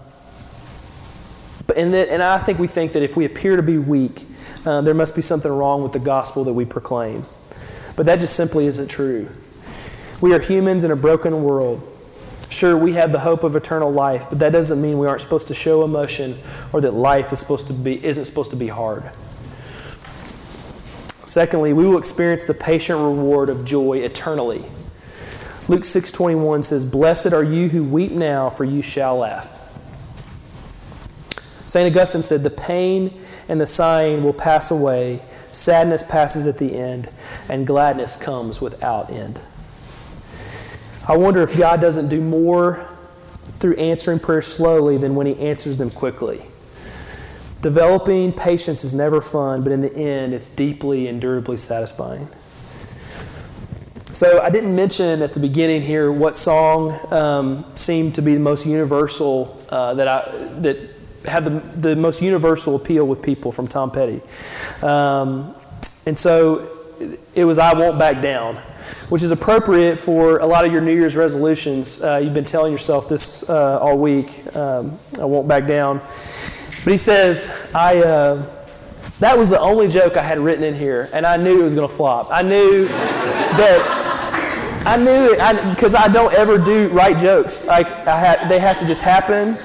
but 1.67 1.77
and, 1.77 1.93
that, 1.93 2.09
and 2.09 2.23
I 2.23 2.39
think 2.39 2.59
we 2.59 2.69
think 2.69 2.93
that 2.93 3.03
if 3.03 3.17
we 3.17 3.25
appear 3.25 3.57
to 3.57 3.63
be 3.63 3.77
weak, 3.77 4.25
uh, 4.65 4.81
there 4.81 4.95
must 4.95 5.15
be 5.15 5.23
something 5.23 5.51
wrong 5.51 5.83
with 5.83 5.93
the 5.93 5.99
gospel 5.99 6.45
that 6.45 6.53
we 6.53 6.65
proclaim. 6.65 7.25
But 7.97 8.07
that 8.07 8.21
just 8.21 8.37
simply 8.37 8.67
isn't 8.67 8.89
true. 8.89 9.29
We 10.21 10.33
are 10.35 10.39
humans 10.39 10.85
in 10.85 10.91
a 10.91 10.97
broken 10.97 11.43
world. 11.43 11.83
Sure, 12.49 12.77
we 12.77 12.93
have 12.93 13.11
the 13.11 13.19
hope 13.19 13.43
of 13.43 13.57
eternal 13.57 13.91
life, 13.91 14.27
but 14.29 14.39
that 14.39 14.53
doesn't 14.53 14.81
mean 14.81 14.99
we 14.99 15.07
aren't 15.07 15.21
supposed 15.21 15.49
to 15.49 15.55
show 15.55 15.83
emotion 15.83 16.39
or 16.73 16.81
that 16.81 16.93
life 16.95 17.33
is 17.33 17.41
supposed 17.41 17.67
to 17.67 17.73
be, 17.73 18.05
isn't 18.05 18.25
supposed 18.25 18.51
to 18.51 18.57
be 18.57 18.69
hard. 18.69 19.11
Secondly, 21.25 21.73
we 21.73 21.85
will 21.85 21.99
experience 21.99 22.45
the 22.45 22.55
patient 22.55 23.01
reward 23.01 23.49
of 23.49 23.65
joy 23.65 23.99
eternally. 23.99 24.65
Luke 25.69 25.85
6:21 25.85 26.63
says, 26.63 26.85
"Blessed 26.85 27.33
are 27.33 27.43
you 27.43 27.69
who 27.69 27.83
weep 27.83 28.13
now, 28.13 28.49
for 28.49 28.65
you 28.65 28.81
shall 28.81 29.19
laugh." 29.19 29.51
St. 31.67 31.93
Augustine 31.93 32.23
said, 32.23 32.45
"The 32.45 32.51
pain 32.51 33.13
and 33.49 33.61
the 33.61 33.67
sighing 33.67 34.23
will 34.23 34.33
pass 34.33 34.71
away, 34.71 35.21
sadness 35.57 36.03
passes 36.03 36.47
at 36.47 36.59
the 36.59 36.77
end, 36.77 37.09
and 37.49 37.67
gladness 37.67 38.17
comes 38.17 38.61
without 38.61 39.11
end." 39.11 39.41
I 41.09 41.17
wonder 41.17 41.43
if 41.43 41.57
God 41.57 41.81
doesn't 41.81 42.09
do 42.09 42.21
more 42.21 42.85
through 43.59 43.77
answering 43.77 44.19
prayers 44.19 44.47
slowly 44.47 44.99
than 44.99 45.15
when 45.15 45.27
he 45.27 45.39
answers 45.39 45.77
them 45.77 45.91
quickly. 45.91 46.43
Developing 47.63 48.33
patience 48.33 48.85
is 48.85 48.93
never 48.93 49.21
fun, 49.21 49.63
but 49.63 49.73
in 49.73 49.81
the 49.81 49.95
end, 49.97 50.35
it's 50.35 50.49
deeply 50.49 51.07
and 51.09 51.21
durably 51.21 51.57
satisfying. 51.57 52.29
So, 54.13 54.41
I 54.41 54.51
didn't 54.51 54.75
mention 54.75 55.23
at 55.23 55.33
the 55.33 55.41
beginning 55.41 55.83
here 55.83 56.11
what 56.11 56.37
song 56.37 56.99
um, 57.13 57.65
seemed 57.75 58.15
to 58.17 58.23
be 58.23 58.35
the 58.35 58.41
most 58.41 58.67
universal 58.67 59.63
uh, 59.69 59.95
that 59.95 60.09
I 60.09 60.33
that 60.61 60.96
had 61.25 61.45
the, 61.45 61.51
the 61.91 61.97
most 61.97 62.23
universal 62.23 62.77
appeal 62.77 63.07
with 63.07 63.23
people 63.23 63.53
from 63.53 63.67
Tom 63.67 63.91
Petty, 63.91 64.21
um, 64.83 65.55
and 66.07 66.17
so 66.17 66.69
it 67.35 67.45
was 67.45 67.59
"I 67.59 67.73
Won't 67.75 67.99
Back 67.99 68.23
Down." 68.23 68.59
Which 69.09 69.23
is 69.23 69.33
appropriate 69.33 69.99
for 69.99 70.39
a 70.39 70.47
lot 70.47 70.65
of 70.65 70.73
your 70.73 70.81
New 70.81 70.93
Year's 70.93 71.17
resolutions. 71.17 72.03
Uh, 72.03 72.17
you've 72.17 72.35
been 72.35 72.45
telling 72.45 72.73
yourself 72.73 73.09
this 73.09 73.49
uh, 73.51 73.81
all 73.81 73.99
week. 73.99 74.45
Um, 74.55 74.99
I 75.21 75.25
won't 75.25 75.49
back 75.49 75.67
down. 75.67 76.01
But 76.87 76.93
he 76.93 76.99
says, 76.99 77.51
I, 77.75 77.99
uh, 77.99 78.47
that 79.19 79.37
was 79.37 79.51
the 79.51 79.59
only 79.59 79.89
joke 79.89 80.17
I 80.17 80.23
had 80.23 80.39
written 80.39 80.63
in 80.63 80.73
here, 80.73 81.09
and 81.13 81.27
I 81.27 81.37
knew 81.37 81.61
it 81.61 81.65
was 81.65 81.75
going 81.75 81.89
to 81.89 81.93
flop. 81.93 82.29
I 82.31 82.43
knew 82.43 82.85
that, 82.87 84.85
I 84.87 84.97
knew 84.97 85.33
it, 85.33 85.75
because 85.75 85.97
I, 85.97 86.05
I, 86.05 86.09
don't 86.09 86.33
ever 86.35 86.59
do 86.59 86.87
write 86.91 87.19
jokes. 87.19 87.67
Like, 87.67 87.89
I 88.07 88.37
ha- 88.37 88.49
they 88.49 88.61
have 88.61 88.79
to 88.79 88.87
just 88.87 89.03
happen. 89.03 89.59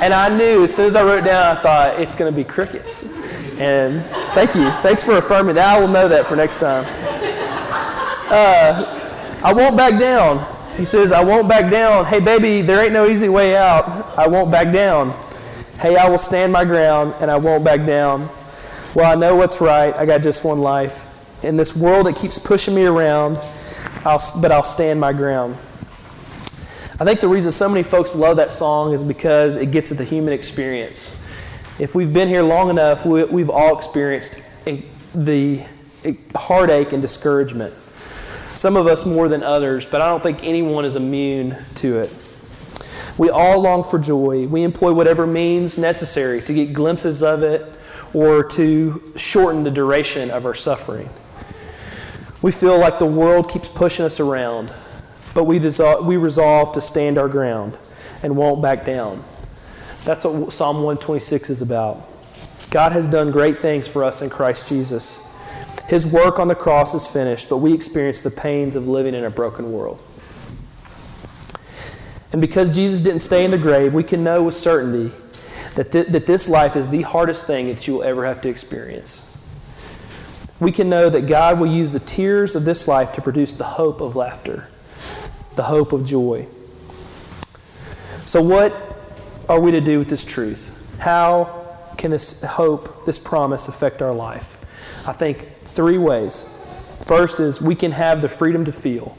And 0.00 0.14
I 0.14 0.28
knew 0.28 0.64
as 0.64 0.74
soon 0.74 0.86
as 0.86 0.94
I 0.94 1.02
wrote 1.02 1.24
down, 1.24 1.56
I 1.56 1.60
thought, 1.60 2.00
it's 2.00 2.14
going 2.14 2.32
to 2.32 2.36
be 2.36 2.44
crickets. 2.44 3.16
And 3.58 4.04
thank 4.32 4.54
you. 4.54 4.70
Thanks 4.82 5.04
for 5.04 5.16
affirming 5.16 5.56
that. 5.56 5.76
I 5.76 5.80
will 5.80 5.88
know 5.88 6.06
that 6.08 6.26
for 6.26 6.36
next 6.36 6.60
time. 6.60 6.84
Uh, 8.30 9.40
I 9.42 9.52
won't 9.52 9.76
back 9.76 9.98
down. 9.98 10.46
He 10.76 10.84
says, 10.84 11.10
I 11.10 11.22
won't 11.24 11.48
back 11.48 11.70
down. 11.70 12.06
Hey, 12.06 12.20
baby, 12.20 12.62
there 12.62 12.80
ain't 12.80 12.92
no 12.92 13.06
easy 13.08 13.28
way 13.28 13.56
out. 13.56 14.16
I 14.16 14.28
won't 14.28 14.50
back 14.50 14.72
down. 14.72 15.10
Hey, 15.80 15.96
I 15.96 16.08
will 16.08 16.18
stand 16.18 16.52
my 16.52 16.64
ground 16.64 17.14
and 17.20 17.30
I 17.30 17.36
won't 17.36 17.64
back 17.64 17.84
down. 17.84 18.28
Well, 18.94 19.10
I 19.10 19.16
know 19.16 19.34
what's 19.34 19.60
right. 19.60 19.94
I 19.94 20.06
got 20.06 20.22
just 20.22 20.44
one 20.44 20.60
life. 20.60 21.06
In 21.44 21.56
this 21.56 21.76
world 21.76 22.06
that 22.06 22.14
keeps 22.14 22.38
pushing 22.38 22.74
me 22.74 22.84
around, 22.84 23.38
I'll, 24.04 24.22
but 24.40 24.52
I'll 24.52 24.62
stand 24.62 25.00
my 25.00 25.12
ground. 25.12 25.56
I 27.00 27.04
think 27.04 27.20
the 27.20 27.28
reason 27.28 27.52
so 27.52 27.68
many 27.68 27.84
folks 27.84 28.16
love 28.16 28.38
that 28.38 28.50
song 28.50 28.92
is 28.92 29.04
because 29.04 29.56
it 29.56 29.70
gets 29.70 29.92
at 29.92 29.98
the 29.98 30.04
human 30.04 30.32
experience. 30.32 31.22
If 31.78 31.94
we've 31.94 32.12
been 32.12 32.26
here 32.26 32.42
long 32.42 32.70
enough, 32.70 33.06
we, 33.06 33.22
we've 33.22 33.50
all 33.50 33.76
experienced 33.78 34.42
the 35.14 35.64
heartache 36.34 36.92
and 36.92 37.00
discouragement. 37.00 37.72
Some 38.54 38.76
of 38.76 38.88
us 38.88 39.06
more 39.06 39.28
than 39.28 39.44
others, 39.44 39.86
but 39.86 40.00
I 40.00 40.08
don't 40.08 40.22
think 40.22 40.40
anyone 40.42 40.84
is 40.84 40.96
immune 40.96 41.56
to 41.76 42.00
it. 42.00 42.10
We 43.16 43.30
all 43.30 43.60
long 43.60 43.84
for 43.84 44.00
joy. 44.00 44.48
We 44.48 44.64
employ 44.64 44.92
whatever 44.92 45.24
means 45.24 45.78
necessary 45.78 46.40
to 46.42 46.52
get 46.52 46.72
glimpses 46.72 47.22
of 47.22 47.44
it 47.44 47.64
or 48.12 48.42
to 48.42 49.12
shorten 49.14 49.62
the 49.62 49.70
duration 49.70 50.32
of 50.32 50.46
our 50.46 50.54
suffering. 50.54 51.08
We 52.42 52.50
feel 52.50 52.76
like 52.76 52.98
the 52.98 53.06
world 53.06 53.48
keeps 53.48 53.68
pushing 53.68 54.04
us 54.04 54.18
around, 54.18 54.72
but 55.38 55.44
we, 55.44 55.60
we 56.02 56.16
resolve 56.16 56.72
to 56.72 56.80
stand 56.80 57.16
our 57.16 57.28
ground 57.28 57.78
and 58.24 58.36
won't 58.36 58.60
back 58.60 58.84
down. 58.84 59.22
That's 60.02 60.24
what 60.24 60.52
Psalm 60.52 60.78
126 60.78 61.48
is 61.48 61.62
about. 61.62 62.02
God 62.72 62.90
has 62.90 63.06
done 63.06 63.30
great 63.30 63.56
things 63.56 63.86
for 63.86 64.02
us 64.02 64.20
in 64.20 64.30
Christ 64.30 64.68
Jesus. 64.68 65.40
His 65.86 66.12
work 66.12 66.40
on 66.40 66.48
the 66.48 66.56
cross 66.56 66.92
is 66.92 67.06
finished, 67.06 67.48
but 67.48 67.58
we 67.58 67.72
experience 67.72 68.22
the 68.22 68.32
pains 68.32 68.74
of 68.74 68.88
living 68.88 69.14
in 69.14 69.26
a 69.26 69.30
broken 69.30 69.70
world. 69.70 70.02
And 72.32 72.40
because 72.40 72.72
Jesus 72.72 73.00
didn't 73.00 73.20
stay 73.20 73.44
in 73.44 73.52
the 73.52 73.58
grave, 73.58 73.94
we 73.94 74.02
can 74.02 74.24
know 74.24 74.42
with 74.42 74.56
certainty 74.56 75.14
that, 75.76 75.92
th- 75.92 76.08
that 76.08 76.26
this 76.26 76.48
life 76.48 76.74
is 76.74 76.90
the 76.90 77.02
hardest 77.02 77.46
thing 77.46 77.68
that 77.68 77.86
you 77.86 77.94
will 77.94 78.02
ever 78.02 78.26
have 78.26 78.40
to 78.40 78.48
experience. 78.48 79.40
We 80.58 80.72
can 80.72 80.88
know 80.88 81.08
that 81.08 81.28
God 81.28 81.60
will 81.60 81.68
use 81.68 81.92
the 81.92 82.00
tears 82.00 82.56
of 82.56 82.64
this 82.64 82.88
life 82.88 83.12
to 83.12 83.22
produce 83.22 83.52
the 83.52 83.62
hope 83.62 84.00
of 84.00 84.16
laughter, 84.16 84.66
the 85.58 85.64
hope 85.64 85.92
of 85.92 86.06
joy. 86.06 86.46
So, 88.24 88.40
what 88.40 88.72
are 89.48 89.60
we 89.60 89.72
to 89.72 89.80
do 89.80 89.98
with 89.98 90.08
this 90.08 90.24
truth? 90.24 90.72
How 91.00 91.66
can 91.98 92.12
this 92.12 92.44
hope, 92.44 93.04
this 93.04 93.18
promise, 93.18 93.66
affect 93.66 94.00
our 94.00 94.14
life? 94.14 94.64
I 95.04 95.12
think 95.12 95.48
three 95.64 95.98
ways. 95.98 96.54
First 97.00 97.40
is 97.40 97.60
we 97.60 97.74
can 97.74 97.90
have 97.90 98.22
the 98.22 98.28
freedom 98.28 98.64
to 98.66 98.72
feel. 98.72 99.18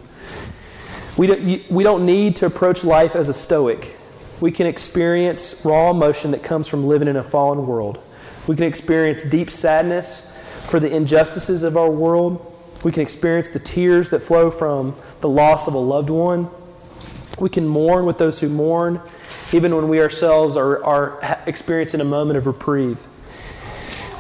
We 1.18 1.28
don't, 1.28 1.70
we 1.70 1.84
don't 1.84 2.06
need 2.06 2.38
to 2.38 2.46
approach 2.46 2.86
life 2.86 3.18
as 3.18 3.28
a 3.28 3.34
stoic. 3.34 3.98
We 4.40 4.50
can 4.50 4.66
experience 4.66 5.66
raw 5.66 5.92
emotion 5.92 6.32
that 6.32 6.42
comes 6.42 6.70
from 6.70 6.88
living 6.88 7.10
in 7.10 7.18
a 7.18 7.24
fallen 7.24 7.68
world. 7.68 8.02
We 8.48 8.56
can 8.56 8.64
experience 8.64 9.30
deep 9.30 9.50
sadness 9.50 10.42
for 10.72 10.80
the 10.80 10.90
injustices 10.96 11.64
of 11.64 11.76
our 11.76 11.92
world. 11.92 12.49
We 12.84 12.92
can 12.92 13.02
experience 13.02 13.50
the 13.50 13.60
tears 13.60 14.10
that 14.12 14.20
flow 14.20 14.50
from 14.50 14.96
the 15.22 15.30
loss 15.30 15.68
of 15.68 15.74
a 15.74 15.80
loved 15.80 16.10
one. 16.10 16.50
We 17.40 17.50
can 17.50 17.68
mourn 17.68 18.06
with 18.06 18.18
those 18.18 18.40
who 18.40 18.50
mourn, 18.50 19.02
even 19.54 19.76
when 19.76 19.90
we 19.90 20.02
ourselves 20.02 20.56
are, 20.56 20.84
are 20.84 21.42
experiencing 21.46 22.02
a 22.02 22.06
moment 22.06 22.38
of 22.38 22.48
reprieve. 22.48 23.08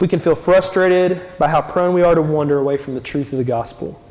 We 0.01 0.07
can 0.07 0.19
feel 0.19 0.35
frustrated 0.35 1.21
by 1.37 1.49
how 1.49 1.61
prone 1.61 1.93
we 1.93 2.01
are 2.01 2.15
to 2.15 2.21
wander 2.21 2.57
away 2.57 2.77
from 2.77 2.95
the 2.95 3.01
truth 3.01 3.31
of 3.33 3.37
the 3.37 3.43
gospel. 3.43 4.01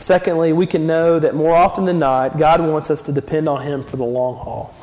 Secondly, 0.00 0.52
we 0.52 0.66
can 0.66 0.86
know 0.86 1.18
that 1.18 1.34
more 1.34 1.54
often 1.54 1.84
than 1.84 1.98
not, 1.98 2.38
God 2.38 2.60
wants 2.60 2.90
us 2.90 3.02
to 3.02 3.12
depend 3.12 3.48
on 3.48 3.62
Him 3.62 3.82
for 3.82 3.96
the 3.96 4.04
long 4.04 4.36
haul. 4.36 4.74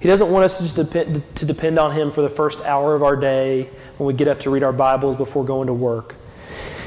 He 0.00 0.08
doesn't 0.08 0.30
want 0.30 0.44
us 0.44 0.58
to 0.58 0.64
just 0.64 0.76
depend, 0.76 1.36
to 1.36 1.46
depend 1.46 1.78
on 1.78 1.92
Him 1.92 2.10
for 2.10 2.22
the 2.22 2.28
first 2.28 2.60
hour 2.62 2.94
of 2.94 3.02
our 3.02 3.16
day 3.16 3.70
when 3.98 4.06
we 4.06 4.14
get 4.14 4.28
up 4.28 4.40
to 4.40 4.50
read 4.50 4.62
our 4.62 4.72
Bibles 4.72 5.16
before 5.16 5.44
going 5.44 5.66
to 5.66 5.74
work. 5.74 6.16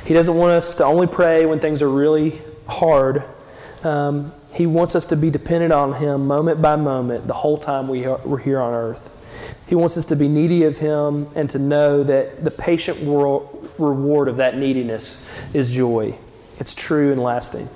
He 0.05 0.13
doesn't 0.13 0.35
want 0.35 0.51
us 0.51 0.75
to 0.75 0.85
only 0.85 1.07
pray 1.07 1.45
when 1.45 1.59
things 1.59 1.81
are 1.81 1.89
really 1.89 2.39
hard. 2.67 3.23
Um, 3.83 4.31
he 4.53 4.67
wants 4.67 4.95
us 4.95 5.07
to 5.07 5.17
be 5.17 5.29
dependent 5.29 5.73
on 5.73 5.93
Him 5.93 6.27
moment 6.27 6.61
by 6.61 6.75
moment 6.75 7.27
the 7.27 7.33
whole 7.33 7.57
time 7.57 7.87
we 7.87 8.05
are, 8.05 8.19
we're 8.23 8.37
here 8.37 8.61
on 8.61 8.73
earth. 8.73 9.11
He 9.67 9.75
wants 9.75 9.97
us 9.97 10.05
to 10.05 10.15
be 10.15 10.27
needy 10.27 10.63
of 10.63 10.77
Him 10.77 11.27
and 11.35 11.49
to 11.49 11.59
know 11.59 12.03
that 12.03 12.43
the 12.43 12.51
patient 12.51 12.99
world, 12.99 13.69
reward 13.77 14.27
of 14.27 14.37
that 14.37 14.57
neediness 14.57 15.29
is 15.53 15.75
joy. 15.75 16.15
It's 16.59 16.73
true 16.73 17.11
and 17.11 17.21
lasting. 17.21 17.67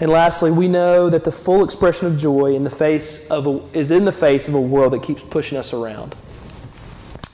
And 0.00 0.10
lastly, 0.10 0.50
we 0.50 0.68
know 0.68 1.10
that 1.10 1.24
the 1.24 1.32
full 1.32 1.64
expression 1.64 2.06
of 2.06 2.16
joy 2.18 2.54
in 2.54 2.62
the 2.62 2.70
face 2.70 3.28
of 3.30 3.46
a, 3.46 3.60
is 3.76 3.90
in 3.90 4.04
the 4.04 4.12
face 4.12 4.48
of 4.48 4.54
a 4.54 4.60
world 4.60 4.92
that 4.92 5.02
keeps 5.02 5.22
pushing 5.22 5.58
us 5.58 5.72
around. 5.72 6.14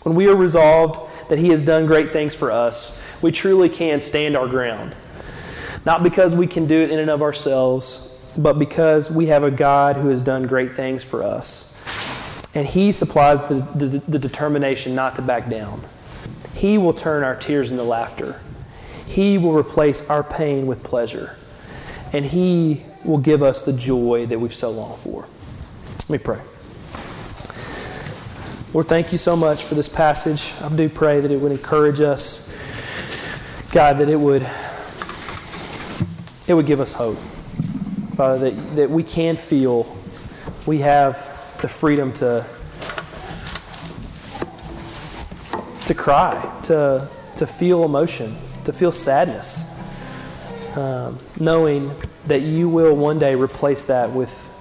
When 0.02 0.14
we 0.14 0.28
are 0.28 0.36
resolved 0.36 1.28
that 1.28 1.38
He 1.38 1.48
has 1.50 1.62
done 1.62 1.86
great 1.86 2.12
things 2.12 2.34
for 2.34 2.50
us, 2.50 3.02
we 3.22 3.32
truly 3.32 3.68
can 3.68 4.00
stand 4.00 4.36
our 4.36 4.48
ground. 4.48 4.94
Not 5.84 6.02
because 6.02 6.34
we 6.34 6.46
can 6.46 6.66
do 6.66 6.80
it 6.80 6.90
in 6.90 6.98
and 6.98 7.10
of 7.10 7.22
ourselves, 7.22 8.32
but 8.36 8.58
because 8.58 9.14
we 9.14 9.26
have 9.26 9.44
a 9.44 9.50
God 9.50 9.96
who 9.96 10.08
has 10.08 10.20
done 10.20 10.46
great 10.46 10.72
things 10.72 11.02
for 11.02 11.22
us. 11.22 11.74
And 12.54 12.66
He 12.66 12.92
supplies 12.92 13.40
the, 13.48 13.54
the, 13.74 13.98
the 14.08 14.18
determination 14.18 14.94
not 14.94 15.16
to 15.16 15.22
back 15.22 15.48
down. 15.48 15.82
He 16.54 16.78
will 16.78 16.92
turn 16.92 17.22
our 17.22 17.36
tears 17.36 17.70
into 17.70 17.84
laughter. 17.84 18.40
He 19.06 19.38
will 19.38 19.56
replace 19.56 20.10
our 20.10 20.24
pain 20.24 20.66
with 20.66 20.82
pleasure. 20.82 21.36
And 22.12 22.24
He 22.24 22.82
will 23.04 23.18
give 23.18 23.42
us 23.42 23.64
the 23.64 23.72
joy 23.72 24.26
that 24.26 24.38
we've 24.38 24.54
so 24.54 24.70
longed 24.70 24.98
for. 24.98 25.26
Let 26.08 26.10
me 26.10 26.18
pray. 26.18 26.40
Lord, 28.72 28.88
thank 28.88 29.12
you 29.12 29.18
so 29.18 29.36
much 29.36 29.64
for 29.64 29.74
this 29.74 29.88
passage. 29.88 30.52
I 30.62 30.74
do 30.74 30.88
pray 30.88 31.20
that 31.20 31.30
it 31.30 31.40
would 31.40 31.52
encourage 31.52 32.00
us. 32.00 32.60
God, 33.76 33.98
that 33.98 34.08
it 34.08 34.18
would 34.18 34.40
it 36.48 36.54
would 36.54 36.64
give 36.64 36.80
us 36.80 36.94
hope. 36.94 37.18
Father, 38.16 38.48
that, 38.50 38.76
that 38.76 38.88
we 38.88 39.02
can 39.02 39.36
feel 39.36 39.94
we 40.64 40.78
have 40.78 41.14
the 41.60 41.68
freedom 41.68 42.10
to 42.14 42.46
to 45.84 45.94
cry, 45.94 46.58
to, 46.62 47.06
to 47.36 47.46
feel 47.46 47.84
emotion, 47.84 48.32
to 48.64 48.72
feel 48.72 48.90
sadness. 48.90 49.76
um, 50.76 51.18
knowing 51.40 51.90
that 52.26 52.42
you 52.42 52.68
will 52.68 52.94
one 52.94 53.18
day 53.18 53.34
replace 53.34 53.86
that 53.86 54.10
with 54.10 54.52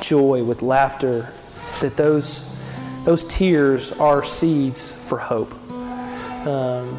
joy, 0.00 0.42
with 0.42 0.62
laughter, 0.62 1.32
that 1.80 1.96
those, 1.96 2.62
those 3.04 3.24
tears 3.24 3.98
are 3.98 4.22
seeds 4.22 5.08
for 5.08 5.18
hope. 5.18 5.52
Um, 6.46 6.98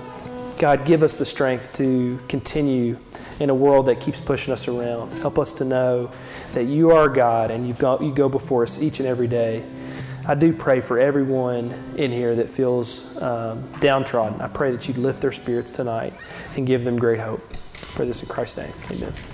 God, 0.53 0.85
give 0.85 1.03
us 1.03 1.15
the 1.15 1.25
strength 1.25 1.73
to 1.73 2.19
continue 2.27 2.97
in 3.39 3.49
a 3.49 3.55
world 3.55 3.85
that 3.87 3.99
keeps 3.99 4.19
pushing 4.19 4.53
us 4.53 4.67
around. 4.67 5.09
Help 5.19 5.39
us 5.39 5.53
to 5.53 5.65
know 5.65 6.11
that 6.53 6.65
you 6.65 6.91
are 6.91 7.09
God 7.09 7.51
and 7.51 7.67
you've 7.67 7.79
got, 7.79 8.01
you 8.01 8.13
go 8.13 8.29
before 8.29 8.63
us 8.63 8.81
each 8.81 8.99
and 8.99 9.07
every 9.07 9.27
day. 9.27 9.65
I 10.25 10.35
do 10.35 10.53
pray 10.53 10.79
for 10.79 10.99
everyone 10.99 11.73
in 11.97 12.11
here 12.11 12.35
that 12.35 12.49
feels 12.49 13.21
um, 13.21 13.69
downtrodden. 13.79 14.39
I 14.39 14.47
pray 14.47 14.71
that 14.71 14.87
you'd 14.87 14.97
lift 14.97 15.21
their 15.21 15.33
spirits 15.33 15.71
tonight 15.71 16.13
and 16.55 16.65
give 16.65 16.83
them 16.83 16.97
great 16.97 17.19
hope. 17.19 17.41
For 17.73 18.05
this 18.05 18.23
in 18.23 18.29
Christ's 18.29 18.57
name, 18.57 18.97
amen. 18.97 19.32